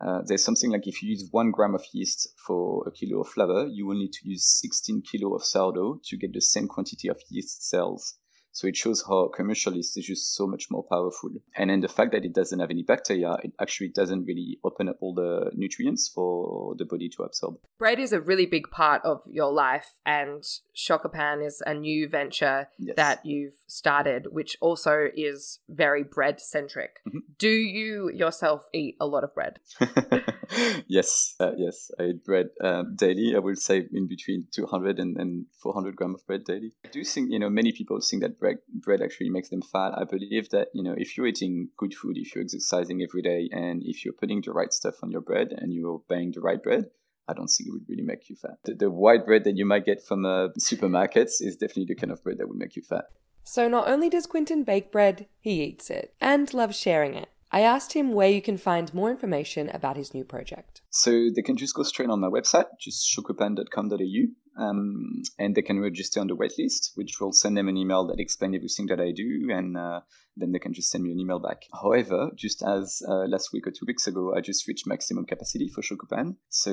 uh, 0.00 0.20
there's 0.26 0.44
something 0.44 0.70
like 0.70 0.86
if 0.86 1.02
you 1.02 1.10
use 1.10 1.28
one 1.30 1.50
gram 1.50 1.74
of 1.74 1.82
yeast 1.92 2.28
for 2.46 2.86
a 2.86 2.90
kilo 2.90 3.20
of 3.20 3.28
flour, 3.28 3.66
you 3.66 3.86
will 3.86 3.96
need 3.96 4.12
to 4.12 4.28
use 4.28 4.44
16 4.60 5.02
kilo 5.10 5.34
of 5.34 5.44
sourdough 5.44 6.00
to 6.04 6.16
get 6.16 6.32
the 6.32 6.40
same 6.40 6.68
quantity 6.68 7.08
of 7.08 7.18
yeast 7.30 7.68
cells 7.68 8.18
so 8.56 8.66
it 8.66 8.74
shows 8.74 9.04
how 9.06 9.28
commercial 9.28 9.74
yeast 9.74 9.98
is 9.98 10.06
just 10.06 10.34
so 10.34 10.46
much 10.46 10.70
more 10.70 10.82
powerful. 10.82 11.28
And 11.58 11.68
then 11.68 11.80
the 11.80 11.88
fact 11.88 12.12
that 12.12 12.24
it 12.24 12.32
doesn't 12.32 12.58
have 12.58 12.70
any 12.70 12.82
bacteria, 12.82 13.36
it 13.44 13.52
actually 13.60 13.90
doesn't 13.90 14.24
really 14.24 14.58
open 14.64 14.88
up 14.88 14.96
all 15.02 15.12
the 15.12 15.50
nutrients 15.54 16.08
for 16.08 16.74
the 16.78 16.86
body 16.86 17.10
to 17.10 17.24
absorb. 17.24 17.56
Bread 17.78 17.98
is 17.98 18.14
a 18.14 18.20
really 18.20 18.46
big 18.46 18.70
part 18.70 19.02
of 19.04 19.20
your 19.30 19.52
life, 19.52 20.00
and 20.06 20.42
Chocopan 20.74 21.46
is 21.46 21.62
a 21.66 21.74
new 21.74 22.08
venture 22.08 22.68
yes. 22.78 22.96
that 22.96 23.26
you've 23.26 23.58
started, 23.66 24.28
which 24.30 24.56
also 24.62 25.08
is 25.14 25.58
very 25.68 26.02
bread 26.02 26.40
centric. 26.40 27.00
Mm-hmm. 27.06 27.18
Do 27.38 27.50
you 27.50 28.10
yourself 28.10 28.68
eat 28.72 28.96
a 28.98 29.06
lot 29.06 29.22
of 29.22 29.34
bread? 29.34 29.60
yes, 30.86 31.34
uh, 31.40 31.52
yes, 31.58 31.90
I 32.00 32.04
eat 32.04 32.24
bread 32.24 32.46
um, 32.62 32.96
daily. 32.96 33.34
I 33.36 33.40
will 33.40 33.56
say 33.56 33.86
in 33.92 34.08
between 34.08 34.46
200 34.50 34.98
and, 34.98 35.18
and 35.18 35.44
400 35.62 35.94
grams 35.94 36.22
of 36.22 36.26
bread 36.26 36.44
daily. 36.44 36.72
I 36.86 36.88
do 36.88 37.04
think, 37.04 37.30
you 37.30 37.38
know, 37.38 37.50
many 37.50 37.72
people 37.72 38.00
think 38.00 38.22
that 38.22 38.38
bread, 38.38 38.45
bread 38.72 39.02
actually 39.02 39.30
makes 39.30 39.48
them 39.48 39.62
fat. 39.62 39.92
I 39.96 40.04
believe 40.04 40.50
that, 40.50 40.68
you 40.74 40.82
know, 40.82 40.94
if 40.96 41.16
you're 41.16 41.26
eating 41.26 41.68
good 41.76 41.94
food, 41.94 42.16
if 42.16 42.34
you're 42.34 42.44
exercising 42.44 43.02
every 43.02 43.22
day, 43.22 43.48
and 43.52 43.82
if 43.84 44.04
you're 44.04 44.14
putting 44.14 44.40
the 44.40 44.52
right 44.52 44.72
stuff 44.72 44.96
on 45.02 45.10
your 45.10 45.20
bread 45.20 45.48
and 45.56 45.72
you're 45.72 46.02
buying 46.08 46.32
the 46.32 46.40
right 46.40 46.62
bread, 46.62 46.86
I 47.28 47.32
don't 47.32 47.48
think 47.48 47.68
it 47.68 47.72
would 47.72 47.88
really 47.88 48.02
make 48.02 48.28
you 48.30 48.36
fat. 48.36 48.58
The, 48.64 48.74
the 48.74 48.90
white 48.90 49.26
bread 49.26 49.44
that 49.44 49.56
you 49.56 49.66
might 49.66 49.84
get 49.84 50.04
from 50.04 50.24
uh, 50.24 50.48
supermarkets 50.58 51.40
is 51.40 51.56
definitely 51.56 51.86
the 51.86 51.96
kind 51.96 52.12
of 52.12 52.22
bread 52.22 52.38
that 52.38 52.48
would 52.48 52.58
make 52.58 52.76
you 52.76 52.82
fat. 52.82 53.06
So 53.42 53.68
not 53.68 53.88
only 53.88 54.08
does 54.08 54.26
Quinton 54.26 54.64
bake 54.64 54.90
bread, 54.90 55.26
he 55.40 55.62
eats 55.62 55.90
it 55.90 56.14
and 56.20 56.52
loves 56.52 56.76
sharing 56.76 57.14
it. 57.14 57.28
I 57.52 57.60
asked 57.60 57.92
him 57.92 58.12
where 58.12 58.28
you 58.28 58.42
can 58.42 58.58
find 58.58 58.92
more 58.92 59.10
information 59.10 59.70
about 59.70 59.96
his 59.96 60.12
new 60.12 60.24
project. 60.24 60.82
So 60.90 61.28
they 61.34 61.42
can 61.42 61.56
just 61.56 61.74
go 61.74 61.84
straight 61.84 62.10
on 62.10 62.20
my 62.20 62.28
website, 62.28 62.66
just 62.80 63.08
chocopan.com.au, 63.16 64.26
um, 64.56 65.22
and 65.38 65.54
they 65.54 65.62
can 65.62 65.80
register 65.80 66.20
on 66.20 66.28
the 66.28 66.36
waitlist, 66.36 66.92
which 66.94 67.20
will 67.20 67.32
send 67.32 67.56
them 67.56 67.68
an 67.68 67.76
email 67.76 68.06
that 68.06 68.20
explains 68.20 68.56
everything 68.56 68.86
that 68.86 69.00
I 69.00 69.12
do, 69.12 69.48
and 69.52 69.76
uh, 69.76 70.00
then 70.36 70.52
they 70.52 70.58
can 70.58 70.74
just 70.74 70.90
send 70.90 71.04
me 71.04 71.12
an 71.12 71.20
email 71.20 71.38
back. 71.38 71.62
However, 71.72 72.30
just 72.34 72.62
as 72.62 73.02
uh, 73.08 73.24
last 73.26 73.52
week 73.52 73.66
or 73.66 73.70
two 73.70 73.86
weeks 73.86 74.06
ago, 74.06 74.34
I 74.36 74.40
just 74.40 74.66
reached 74.68 74.86
maximum 74.86 75.24
capacity 75.24 75.68
for 75.68 75.82
Chocopan. 75.82 76.36
So 76.48 76.72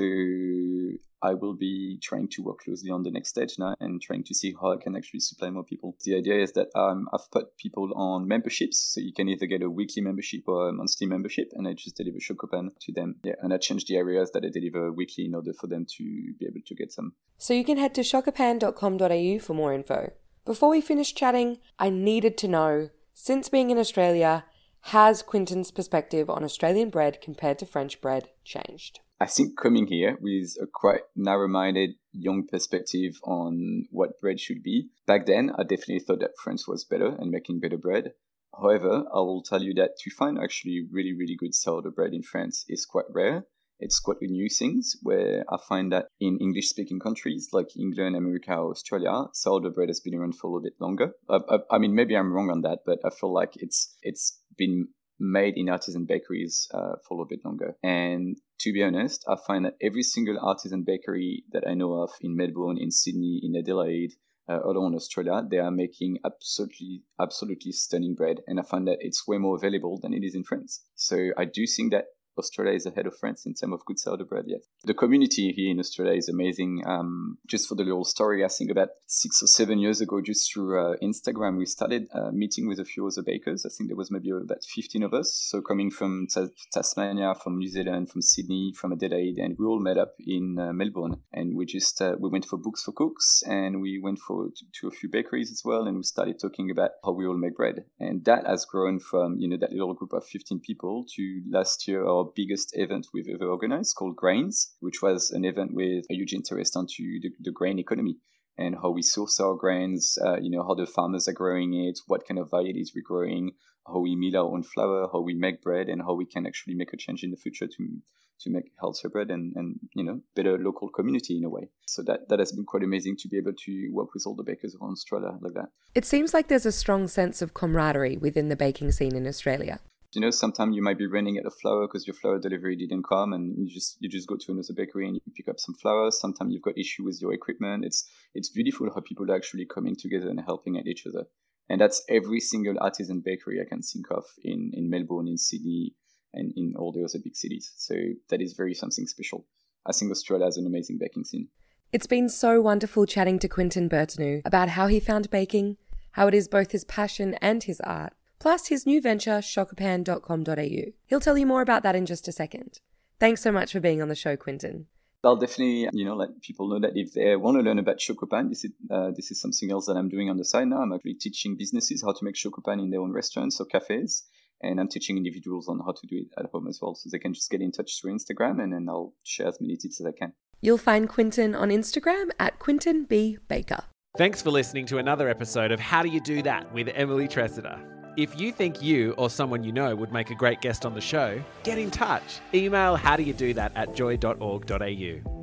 I 1.22 1.34
will 1.34 1.56
be 1.56 2.00
trying 2.02 2.28
to 2.32 2.44
work 2.44 2.60
closely 2.60 2.92
on 2.92 3.04
the 3.04 3.12
next 3.12 3.30
stage 3.30 3.56
now 3.58 3.76
and 3.80 4.02
trying 4.02 4.26
to 4.26 4.36
see 4.36 4.54
how 4.60 4.74
I 4.74 4.78
can 4.78 4.96
actually 4.96 5.22
supply 5.22 5.50
more 5.50 5.64
people. 5.64 5.96
The 6.04 6.18
idea 6.18 6.44
is 6.44 6.52
that 6.54 6.68
um, 6.76 7.08
I've 7.14 7.32
put 7.32 7.58
people 7.58 7.94
on 7.96 8.28
memberships, 8.28 8.94
so 8.94 9.00
you 9.00 9.14
can 9.14 9.30
either 9.30 9.46
get 9.46 9.64
a 9.64 9.70
weekly 9.70 10.02
membership 10.02 10.42
or 10.48 10.70
a 10.70 10.74
monthly 10.74 11.08
membership, 11.08 11.52
and 11.54 11.68
I 11.68 11.74
just 11.74 11.96
deliver 11.96 12.18
Chocopan 12.18 12.72
to 12.82 12.92
them. 12.92 13.16
Yeah, 13.24 13.36
and 13.42 13.54
I 13.54 13.58
change 13.58 13.86
the 13.86 13.96
areas 13.96 14.32
that 14.32 14.44
I 14.44 14.50
deliver 14.50 14.92
weekly 14.92 15.26
in 15.26 15.36
order 15.36 15.54
for 15.54 15.68
them 15.68 15.86
to 15.98 16.04
be 16.40 16.46
able 16.46 16.62
to 16.66 16.76
get 16.76 16.92
some. 16.92 17.14
So 17.38 17.54
you 17.54 17.64
can 17.64 17.78
head 17.78 17.96
to 17.96 18.02
chocopan.com.au 18.02 19.40
for 19.40 19.54
more 19.54 19.74
info. 19.74 20.12
Before 20.46 20.70
we 20.70 20.82
finish 20.82 21.16
chatting, 21.16 21.60
I 21.80 21.90
needed 21.90 22.38
to 22.40 22.50
know 22.50 22.90
since 23.14 23.50
being 23.50 23.70
in 23.70 23.78
Australia, 23.78 24.46
has 24.88 25.22
Quinton's 25.22 25.72
perspective 25.72 26.30
on 26.30 26.44
Australian 26.44 26.90
bread 26.90 27.22
compared 27.22 27.58
to 27.60 27.66
French 27.66 28.02
bread 28.02 28.30
changed? 28.44 29.00
I 29.20 29.28
think 29.28 29.58
coming 29.58 29.88
here 29.88 30.18
with 30.20 30.58
a 30.62 30.68
quite 30.68 31.04
narrow 31.16 31.48
minded 31.48 31.92
young 32.12 32.46
perspective 32.46 33.14
on 33.24 33.86
what 33.90 34.20
bread 34.20 34.40
should 34.42 34.62
be, 34.62 34.90
back 35.08 35.26
then 35.26 35.52
I 35.58 35.64
definitely 35.64 36.00
thought 36.00 36.20
that 36.20 36.38
France 36.44 36.68
was 36.68 36.84
better 36.84 37.16
and 37.18 37.32
making 37.32 37.62
better 37.62 37.78
bread. 37.78 38.12
However, 38.54 39.06
I 39.14 39.20
will 39.20 39.42
tell 39.42 39.64
you 39.64 39.74
that 39.76 39.98
to 40.00 40.12
find 40.12 40.38
actually 40.38 40.86
really, 40.92 41.14
really 41.14 41.36
good 41.38 41.56
sourdough 41.56 41.92
bread 41.92 42.14
in 42.14 42.22
France 42.22 42.66
is 42.68 42.86
quite 42.86 43.06
rare 43.10 43.46
it's 43.80 44.00
quite 44.00 44.18
a 44.22 44.28
new 44.28 44.50
thing 44.50 44.82
where 45.02 45.44
I 45.50 45.58
find 45.68 45.92
that 45.92 46.08
in 46.20 46.38
English 46.40 46.70
speaking 46.70 47.00
countries 47.00 47.50
like 47.52 47.76
England, 47.78 48.16
America, 48.16 48.54
Australia, 48.54 49.26
sourdough 49.34 49.72
bread 49.72 49.90
has 49.90 50.00
been 50.00 50.16
around 50.16 50.36
for 50.36 50.48
a 50.48 50.50
little 50.52 50.64
bit 50.64 50.80
longer. 50.80 51.12
I, 51.30 51.40
I, 51.50 51.58
I, 51.72 51.78
mean, 51.78 51.96
maybe 51.96 52.16
I'm 52.16 52.32
wrong 52.32 52.50
on 52.50 52.62
that, 52.62 52.80
but 52.86 53.00
I 53.06 53.10
feel 53.10 53.34
like 53.34 53.54
it's 53.56 53.96
it's 54.02 54.40
been 54.58 54.88
made 55.20 55.54
in 55.58 55.70
artisan 55.70 56.06
bakeries 56.06 56.68
uh, 56.74 56.96
for 57.08 57.14
a 57.14 57.18
little 57.18 57.28
bit 57.28 57.46
longer. 57.46 57.76
And 57.84 58.38
to 58.60 58.74
be 58.74 58.84
honest, 58.84 59.26
I 59.28 59.36
find 59.48 59.66
that 59.66 59.76
every 59.82 60.04
single 60.04 60.38
artisan 60.40 60.84
bakery 60.84 61.44
that 61.52 61.64
I 61.68 61.74
know 61.74 61.94
of 61.94 62.12
in 62.22 62.36
Melbourne, 62.36 62.78
in 62.80 62.92
Sydney, 62.92 63.42
in 63.44 63.56
Adelaide, 63.56 64.14
uh, 64.50 64.60
around 64.60 64.96
Australia, 64.96 65.42
they 65.50 65.58
are 65.58 65.72
making 65.72 66.18
absolutely, 66.26 67.04
absolutely 67.20 67.72
stunning 67.72 68.16
bread. 68.16 68.42
And 68.48 68.60
I 68.60 68.64
find 68.64 68.88
that 68.88 68.98
it's 69.00 69.28
way 69.28 69.38
more 69.38 69.56
available 69.56 70.00
than 70.02 70.14
it 70.14 70.24
is 70.24 70.36
in 70.36 70.44
France. 70.44 70.82
So 70.96 71.30
I 71.38 71.46
do 71.46 71.66
think 71.66 71.92
that 71.92 72.06
Australia 72.38 72.74
is 72.74 72.86
ahead 72.86 73.08
of 73.08 73.18
France 73.18 73.46
in 73.46 73.54
terms 73.54 73.74
of 73.74 73.86
good 73.86 74.00
sourdough 74.00 74.26
bread. 74.26 74.46
yet. 74.48 74.62
the 74.84 74.94
community 74.94 75.52
here 75.52 75.72
in 75.72 75.80
Australia 75.80 76.18
is 76.18 76.30
amazing. 76.30 76.84
Um, 76.86 77.38
just 77.48 77.68
for 77.68 77.76
the 77.76 77.84
little 77.84 78.06
story, 78.06 78.44
I 78.44 78.48
think 78.48 78.72
about 78.72 78.90
six 79.08 79.42
or 79.42 79.48
seven 79.48 79.80
years 79.80 80.02
ago, 80.02 80.22
just 80.22 80.52
through 80.52 80.80
uh, 80.80 80.96
Instagram, 81.02 81.58
we 81.58 81.66
started 81.66 82.08
uh, 82.14 82.32
meeting 82.32 82.68
with 82.68 82.80
a 82.80 82.86
few 82.86 83.08
other 83.08 83.24
bakers. 83.24 83.66
I 83.66 83.70
think 83.70 83.90
there 83.90 83.98
was 83.98 84.12
maybe 84.12 84.30
about 84.32 84.64
15 84.64 85.04
of 85.04 85.14
us. 85.14 85.34
So 85.34 85.62
coming 85.62 85.92
from 85.92 86.28
Tasmania, 86.72 87.36
from 87.36 87.58
New 87.58 87.70
Zealand, 87.70 88.10
from 88.10 88.22
Sydney, 88.22 88.74
from 88.76 88.94
Adelaide, 88.94 89.38
and 89.38 89.56
we 89.58 89.66
all 89.66 89.80
met 89.80 89.98
up 89.98 90.14
in 90.20 90.58
uh, 90.60 90.74
Melbourne. 90.74 91.22
And 91.32 91.56
we 91.56 91.66
just 91.66 92.02
uh, 92.02 92.16
we 92.20 92.30
went 92.30 92.46
for 92.46 92.58
books 92.58 92.84
for 92.84 92.92
cooks, 92.92 93.44
and 93.48 93.82
we 93.82 94.00
went 94.02 94.20
for 94.20 94.48
to, 94.48 94.66
to, 94.82 94.88
a 94.88 94.92
few 94.92 95.10
bakeries 95.10 95.52
as 95.52 95.62
well, 95.64 95.88
and 95.88 95.98
we 95.98 96.04
started 96.04 96.40
talking 96.40 96.72
about 96.72 96.92
how 97.04 97.12
we 97.12 97.26
all 97.26 97.38
make 97.38 97.56
bread. 97.56 97.86
And 98.00 98.24
that 98.26 98.46
has 98.46 98.66
grown 98.66 99.00
from 99.00 99.38
you 99.40 99.50
know 99.50 99.58
that 99.58 99.72
little 99.72 99.94
group 99.94 100.14
of 100.14 100.26
15 100.26 100.60
people 100.60 101.06
to 101.16 101.42
last 101.50 101.88
year 101.88 102.06
our 102.24 102.32
biggest 102.36 102.72
event 102.78 103.08
we've 103.14 103.30
ever 103.34 103.50
organized 103.50 103.96
called 103.96 104.16
Grains, 104.16 104.74
which 104.80 105.02
was 105.02 105.32
an 105.32 105.46
event 105.46 105.74
with 105.74 106.06
a 106.10 106.16
huge 106.16 106.34
interest 106.34 106.76
onto 106.76 107.20
the, 107.22 107.32
the 107.40 107.52
grain 107.52 107.80
economy 107.80 108.18
and 108.58 108.76
how 108.76 108.92
we 108.92 109.02
source 109.02 109.40
our 109.40 109.56
grains, 109.56 110.18
uh, 110.24 110.38
you 110.38 110.50
know, 110.50 110.64
how 110.64 110.76
the 110.76 110.86
farmers 110.86 111.28
are 111.28 111.34
growing 111.34 111.74
it, 111.74 112.00
what 112.08 112.28
kind 112.28 112.40
of 112.40 112.52
varieties 112.52 112.94
we're 112.96 113.02
growing, 113.02 113.52
how 113.88 114.00
we 114.00 114.16
mill 114.16 114.38
our 114.38 114.54
own 114.54 114.64
flour, 114.64 115.10
how 115.12 115.20
we 115.20 115.34
make 115.34 115.62
bread, 115.62 115.90
and 115.90 116.02
how 116.02 116.14
we 116.14 116.26
can 116.26 116.46
actually 116.46 116.76
make 116.76 116.94
a 116.94 116.98
change 116.98 117.24
in 117.24 117.32
the 117.32 117.38
future 117.38 117.68
to 117.68 118.02
to 118.40 118.50
make 118.50 118.72
healthier 118.80 119.10
bread 119.10 119.30
and, 119.30 119.54
and 119.56 119.80
you 119.96 120.04
know 120.04 120.20
better 120.36 120.58
local 120.58 120.90
community 120.90 121.38
in 121.38 121.46
a 121.46 121.50
way. 121.50 121.70
So 121.88 122.04
that 122.04 122.30
that 122.30 122.40
has 122.40 122.52
been 122.52 122.66
quite 122.66 122.84
amazing 122.84 123.18
to 123.18 123.28
be 123.28 123.38
able 123.38 123.54
to 123.66 123.90
work 123.92 124.14
with 124.14 124.24
all 124.26 124.36
the 124.36 124.44
bakers 124.44 124.76
around 124.76 124.94
Australia 124.94 125.38
like 125.42 125.54
that. 125.54 125.70
It 125.96 126.06
seems 126.06 126.34
like 126.34 126.48
there's 126.48 126.66
a 126.66 126.72
strong 126.72 127.08
sense 127.08 127.42
of 127.42 127.54
camaraderie 127.54 128.18
within 128.18 128.50
the 128.50 128.56
baking 128.56 128.92
scene 128.92 129.16
in 129.16 129.28
Australia 129.28 129.80
you 130.16 130.22
know 130.22 130.30
sometimes 130.30 130.76
you 130.76 130.82
might 130.82 130.98
be 130.98 131.08
running 131.08 131.40
out 131.40 131.46
of 131.46 131.56
flour 131.56 131.88
because 131.88 132.06
your 132.06 132.14
flour 132.14 132.40
delivery 132.40 132.76
didn't 132.76 133.04
come 133.04 133.34
and 133.34 133.56
you 133.58 133.74
just 133.74 133.98
you 134.00 134.10
just 134.10 134.28
go 134.28 134.36
to 134.36 134.52
another 134.52 134.74
bakery 134.76 135.08
and 135.08 135.16
you 135.16 135.22
pick 135.36 135.48
up 135.48 135.60
some 135.60 135.76
flour. 135.76 136.12
Sometimes 136.12 136.54
you've 136.54 136.62
got 136.62 136.78
issue 136.78 137.04
with 137.04 137.22
your 137.22 137.34
equipment. 137.34 137.86
It's 137.86 138.10
it's 138.34 138.50
beautiful 138.50 138.90
how 138.94 139.02
people 139.02 139.30
are 139.32 139.36
actually 139.36 139.66
coming 139.66 139.96
together 139.96 140.30
and 140.30 140.40
helping 140.40 140.78
at 140.78 140.88
each 140.88 141.06
other. 141.08 141.26
And 141.70 141.80
that's 141.82 142.04
every 142.10 142.40
single 142.40 142.76
artisan 142.80 143.22
bakery 143.22 143.62
i 143.62 143.68
can 143.68 143.82
think 143.82 144.08
of 144.12 144.26
in 144.44 144.72
in 144.74 144.90
melbourne 144.90 145.28
in 145.28 145.38
sydney 145.38 145.96
and 146.34 146.52
in 146.56 146.74
all 146.78 146.92
the 146.92 147.04
other 147.04 147.20
big 147.24 147.36
cities. 147.36 147.72
So 147.78 147.96
that 148.30 148.42
is 148.42 148.54
very 148.54 148.74
something 148.74 149.08
special. 149.08 149.46
I 149.86 149.92
think 149.94 150.12
australia 150.12 150.46
has 150.46 150.58
an 150.58 150.68
amazing 150.68 150.98
baking 151.00 151.26
scene. 151.26 151.48
It's 151.92 152.08
been 152.08 152.28
so 152.28 152.62
wonderful 152.62 153.06
chatting 153.06 153.40
to 153.40 153.48
quentin 153.48 153.90
bertenu 153.90 154.42
about 154.46 154.70
how 154.70 154.88
he 154.88 155.00
found 155.00 155.30
baking 155.30 155.78
how 156.12 156.28
it 156.28 156.34
is 156.34 156.48
both 156.48 156.72
his 156.72 156.84
passion 156.84 157.34
and 157.42 157.64
his 157.64 157.82
art 157.82 158.14
plus 158.44 158.68
his 158.68 158.86
new 158.86 159.00
venture, 159.00 159.40
chocopan.com.au. 159.40 160.92
He'll 161.06 161.20
tell 161.22 161.38
you 161.38 161.46
more 161.46 161.62
about 161.62 161.82
that 161.84 161.96
in 161.96 162.06
just 162.06 162.28
a 162.28 162.34
second. 162.34 162.82
Thanks 163.18 163.42
so 163.42 163.54
much 163.54 163.72
for 163.72 163.80
being 163.80 164.02
on 164.02 164.10
the 164.10 164.16
show, 164.16 164.36
Quinton. 164.36 164.88
I'll 165.24 165.38
definitely, 165.38 165.88
you 165.94 166.04
know, 166.04 166.18
let 166.18 166.42
people 166.42 166.68
know 166.68 166.82
that 166.82 166.98
if 166.98 167.14
they 167.14 167.38
want 167.38 167.56
to 167.56 167.64
learn 167.64 167.80
about 167.80 168.00
Chocopan, 168.00 168.50
this 168.50 168.66
is 168.66 168.72
uh, 168.92 169.12
this 169.16 169.32
is 169.32 169.40
something 169.40 169.72
else 169.72 169.86
that 169.86 169.96
I'm 169.96 170.10
doing 170.10 170.30
on 170.30 170.36
the 170.36 170.44
side 170.44 170.68
now. 170.68 170.82
I'm 170.82 170.92
actually 170.92 171.14
teaching 171.14 171.56
businesses 171.56 172.02
how 172.02 172.12
to 172.12 172.26
make 172.26 172.36
Chocopan 172.36 172.84
in 172.84 172.90
their 172.90 173.00
own 173.00 173.14
restaurants 173.14 173.62
or 173.62 173.66
cafes, 173.66 174.24
and 174.62 174.78
I'm 174.78 174.90
teaching 174.90 175.16
individuals 175.16 175.70
on 175.70 175.80
how 175.80 175.94
to 175.94 176.06
do 176.06 176.18
it 176.18 176.28
at 176.38 176.52
home 176.52 176.68
as 176.68 176.80
well. 176.82 176.96
So 176.96 177.10
they 177.10 177.20
can 177.20 177.34
just 177.34 177.50
get 177.50 177.62
in 177.62 177.72
touch 177.72 178.02
through 178.02 178.14
Instagram, 178.14 178.62
and 178.62 178.74
then 178.74 178.90
I'll 178.90 179.14
share 179.24 179.48
as 179.48 179.62
many 179.62 179.78
tips 179.78 180.02
as 180.02 180.08
I 180.08 180.12
can. 180.12 180.34
You'll 180.60 180.78
find 180.78 181.08
Quinton 181.08 181.56
on 181.56 181.70
Instagram 181.70 182.32
at 182.38 182.60
Quinton 182.60 183.06
B 183.06 183.38
Baker. 183.48 183.86
Thanks 184.18 184.42
for 184.42 184.52
listening 184.52 184.86
to 184.88 184.98
another 184.98 185.30
episode 185.30 185.72
of 185.72 185.80
How 185.80 186.04
Do 186.04 186.10
You 186.10 186.20
Do 186.20 186.42
That 186.42 186.74
with 186.74 186.90
Emily 186.94 187.30
Tressida. 187.30 188.03
If 188.16 188.40
you 188.40 188.52
think 188.52 188.82
you 188.82 189.14
or 189.14 189.30
someone 189.30 189.64
you 189.64 189.72
know 189.72 189.96
would 189.96 190.12
make 190.12 190.30
a 190.30 190.36
great 190.36 190.62
guest 190.62 190.86
on 190.86 190.94
the 190.94 191.02
show, 191.02 191.42
get 191.64 191.80
in 191.80 191.90
touch. 191.90 192.42
Email 192.54 192.96
how 192.96 193.16
do 193.16 193.24
you 193.24 193.34
do 193.34 193.56
that 193.56 193.72
at 193.76 193.96
joy.org.au. 193.96 195.43